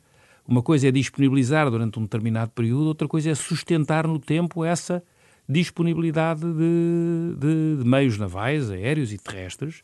uma 0.48 0.64
coisa 0.64 0.88
é 0.88 0.92
disponibilizar 0.92 1.70
durante 1.70 2.00
um 2.00 2.04
determinado 2.04 2.50
período, 2.50 2.88
outra 2.88 3.08
coisa 3.08 3.30
é 3.30 3.36
sustentar 3.36 4.08
no 4.08 4.18
tempo 4.18 4.66
essa 4.66 5.04
disponibilidade 5.48 6.42
de, 6.42 7.36
de, 7.38 7.78
de 7.84 7.86
meios 7.88 8.18
navais, 8.18 8.70
aéreos 8.70 9.12
e 9.12 9.18
terrestres. 9.18 9.84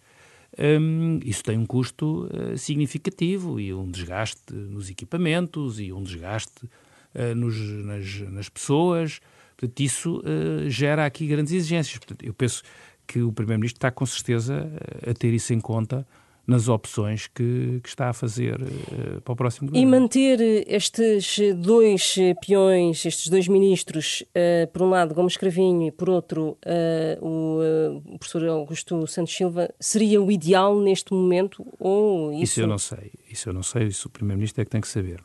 Um, 0.58 1.20
isso 1.24 1.44
tem 1.44 1.58
um 1.58 1.66
custo 1.66 2.26
uh, 2.26 2.58
significativo 2.58 3.60
e 3.60 3.74
um 3.74 3.90
desgaste 3.90 4.54
nos 4.54 4.90
equipamentos 4.90 5.80
e 5.80 5.94
um 5.94 6.02
desgaste 6.02 6.66
uh, 6.66 7.36
nos, 7.36 7.58
nas, 7.86 8.20
nas, 8.32 8.50
pessoas. 8.50 9.20
Portanto, 9.56 9.80
isso 9.80 10.20
uh, 10.20 10.70
gera 10.70 11.06
aqui 11.06 11.28
grandes 11.28 11.54
exigências. 11.54 11.98
Portanto, 11.98 12.26
eu 12.26 12.34
penso 12.34 12.64
que 13.06 13.22
o 13.22 13.32
Primeiro-Ministro 13.32 13.78
está 13.78 13.92
com 13.92 14.06
certeza 14.06 14.72
a 15.08 15.14
ter 15.14 15.34
isso 15.34 15.54
em 15.54 15.60
conta 15.60 16.06
nas 16.50 16.68
opções 16.68 17.28
que, 17.28 17.80
que 17.84 17.88
está 17.88 18.10
a 18.10 18.14
fazer 18.14 18.60
uh, 18.60 19.22
para 19.22 19.34
o 19.34 19.36
próximo 19.36 19.68
governo. 19.68 19.88
E 19.88 20.00
manter 20.00 20.66
estes 20.68 21.40
dois 21.56 22.16
peões, 22.46 23.06
estes 23.06 23.30
dois 23.30 23.48
ministros, 23.48 24.24
uh, 24.30 24.68
por 24.72 24.82
um 24.82 24.90
lado 24.90 25.14
Gomes 25.14 25.38
Cravinho 25.38 25.88
e 25.88 25.92
por 25.92 26.10
outro 26.10 26.58
uh, 26.66 27.26
o, 27.26 28.18
professor 28.18 28.48
Augusto 28.48 29.06
Santos 29.06 29.36
Silva, 29.36 29.70
seria 29.80 30.20
o 30.20 30.32
ideal 30.32 30.80
neste 30.80 31.14
momento? 31.14 31.64
Ou 31.80 32.34
isso... 32.34 32.44
isso 32.44 32.62
eu 32.62 32.68
não 32.68 32.80
sei. 32.80 33.12
Isso 33.30 33.50
eu 33.50 33.54
não 33.54 33.64
sei, 33.64 33.84
isso 33.88 34.08
o 34.08 34.12
Primeiro-Ministro 34.12 34.62
é 34.62 34.66
que 34.66 34.72
tem 34.72 34.82
que 34.82 34.88
saber. 34.88 35.24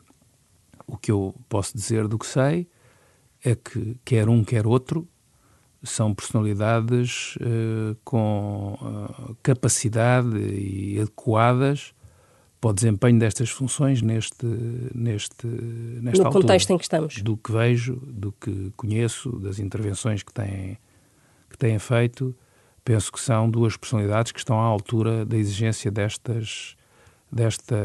O 0.85 0.95
que 0.95 1.11
eu 1.11 1.33
posso 1.49 1.75
dizer 1.75 2.07
do 2.07 2.19
que 2.19 2.27
sei 2.27 2.67
é 3.43 3.55
que 3.55 3.97
quer 4.05 4.29
um, 4.29 4.43
quer 4.43 4.67
outro, 4.67 5.07
são 5.85 6.13
personalidades 6.13 7.35
uh, 7.37 7.95
com 8.03 8.77
uh, 8.81 9.35
capacidade 9.41 10.37
e 10.37 10.99
adequadas 10.99 11.93
para 12.59 12.71
o 12.71 12.73
desempenho 12.73 13.19
destas 13.19 13.49
funções 13.49 14.01
neste, 14.01 14.45
neste, 14.93 15.45
nesta 15.45 16.21
no 16.21 16.27
altura. 16.27 16.43
contexto 16.43 16.71
em 16.71 16.77
que 16.77 16.83
estamos. 16.83 17.21
Do 17.21 17.37
que 17.37 17.51
vejo, 17.51 17.95
do 18.07 18.31
que 18.31 18.71
conheço, 18.75 19.37
das 19.39 19.59
intervenções 19.59 20.23
que 20.23 20.33
têm, 20.33 20.77
que 21.49 21.57
têm 21.57 21.77
feito, 21.77 22.35
penso 22.83 23.11
que 23.11 23.19
são 23.19 23.49
duas 23.49 23.77
personalidades 23.77 24.31
que 24.31 24.39
estão 24.39 24.59
à 24.59 24.65
altura 24.65 25.25
da 25.25 25.37
exigência 25.37 25.91
destas, 25.91 26.75
desta 27.31 27.75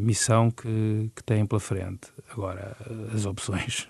missão 0.00 0.50
que, 0.50 1.10
que 1.14 1.22
têm 1.24 1.44
pela 1.46 1.60
frente. 1.60 2.08
Agora, 2.30 2.76
as 3.14 3.26
opções 3.26 3.88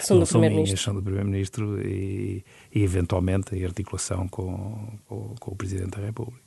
são 0.00 0.18
não 0.18 0.26
são 0.26 0.40
minhas, 0.40 0.80
são 0.80 0.94
do 0.94 1.02
Primeiro-Ministro 1.02 1.80
e, 1.80 2.44
e, 2.74 2.82
eventualmente, 2.82 3.54
a 3.54 3.66
articulação 3.66 4.26
com, 4.28 4.98
com, 5.06 5.34
com, 5.38 5.52
o 5.52 5.56
Presidente 5.56 5.98
da 5.98 6.06
República. 6.06 6.40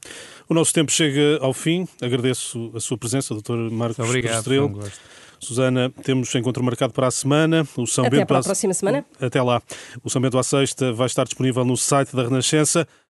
O 0.50 0.54
nosso 0.54 0.74
tempo 0.74 0.92
chega 0.92 1.38
ao 1.42 1.54
fim. 1.54 1.88
Agradeço 2.02 2.72
a 2.76 2.80
sua 2.80 2.98
presença, 2.98 3.34
Dr. 3.34 3.72
Marcos 3.72 4.00
Obrigado, 4.00 4.38
Estrela. 4.40 4.72
Susana, 5.40 5.92
temos 6.04 6.34
encontro 6.36 6.64
marcado 6.64 6.94
para 6.94 7.08
a 7.08 7.12
semana. 7.12 7.68
O 7.78 7.86
São 7.86 8.06
Até 8.06 8.18
Bento 8.18 8.28
para 8.28 8.40
a 8.40 8.44
próxima 8.44 8.74
semana. 8.74 9.06
Até 9.20 9.42
lá. 9.42 9.62
O 10.04 10.10
São 10.10 10.22
Bento 10.22 10.38
à 10.38 10.44
Sexta 10.44 10.92
vai 10.92 11.08
estar 11.08 11.24
disponível 11.24 11.64
no 11.64 11.78
site 11.78 12.16
da 12.16 12.24
Renascença. 12.24 12.88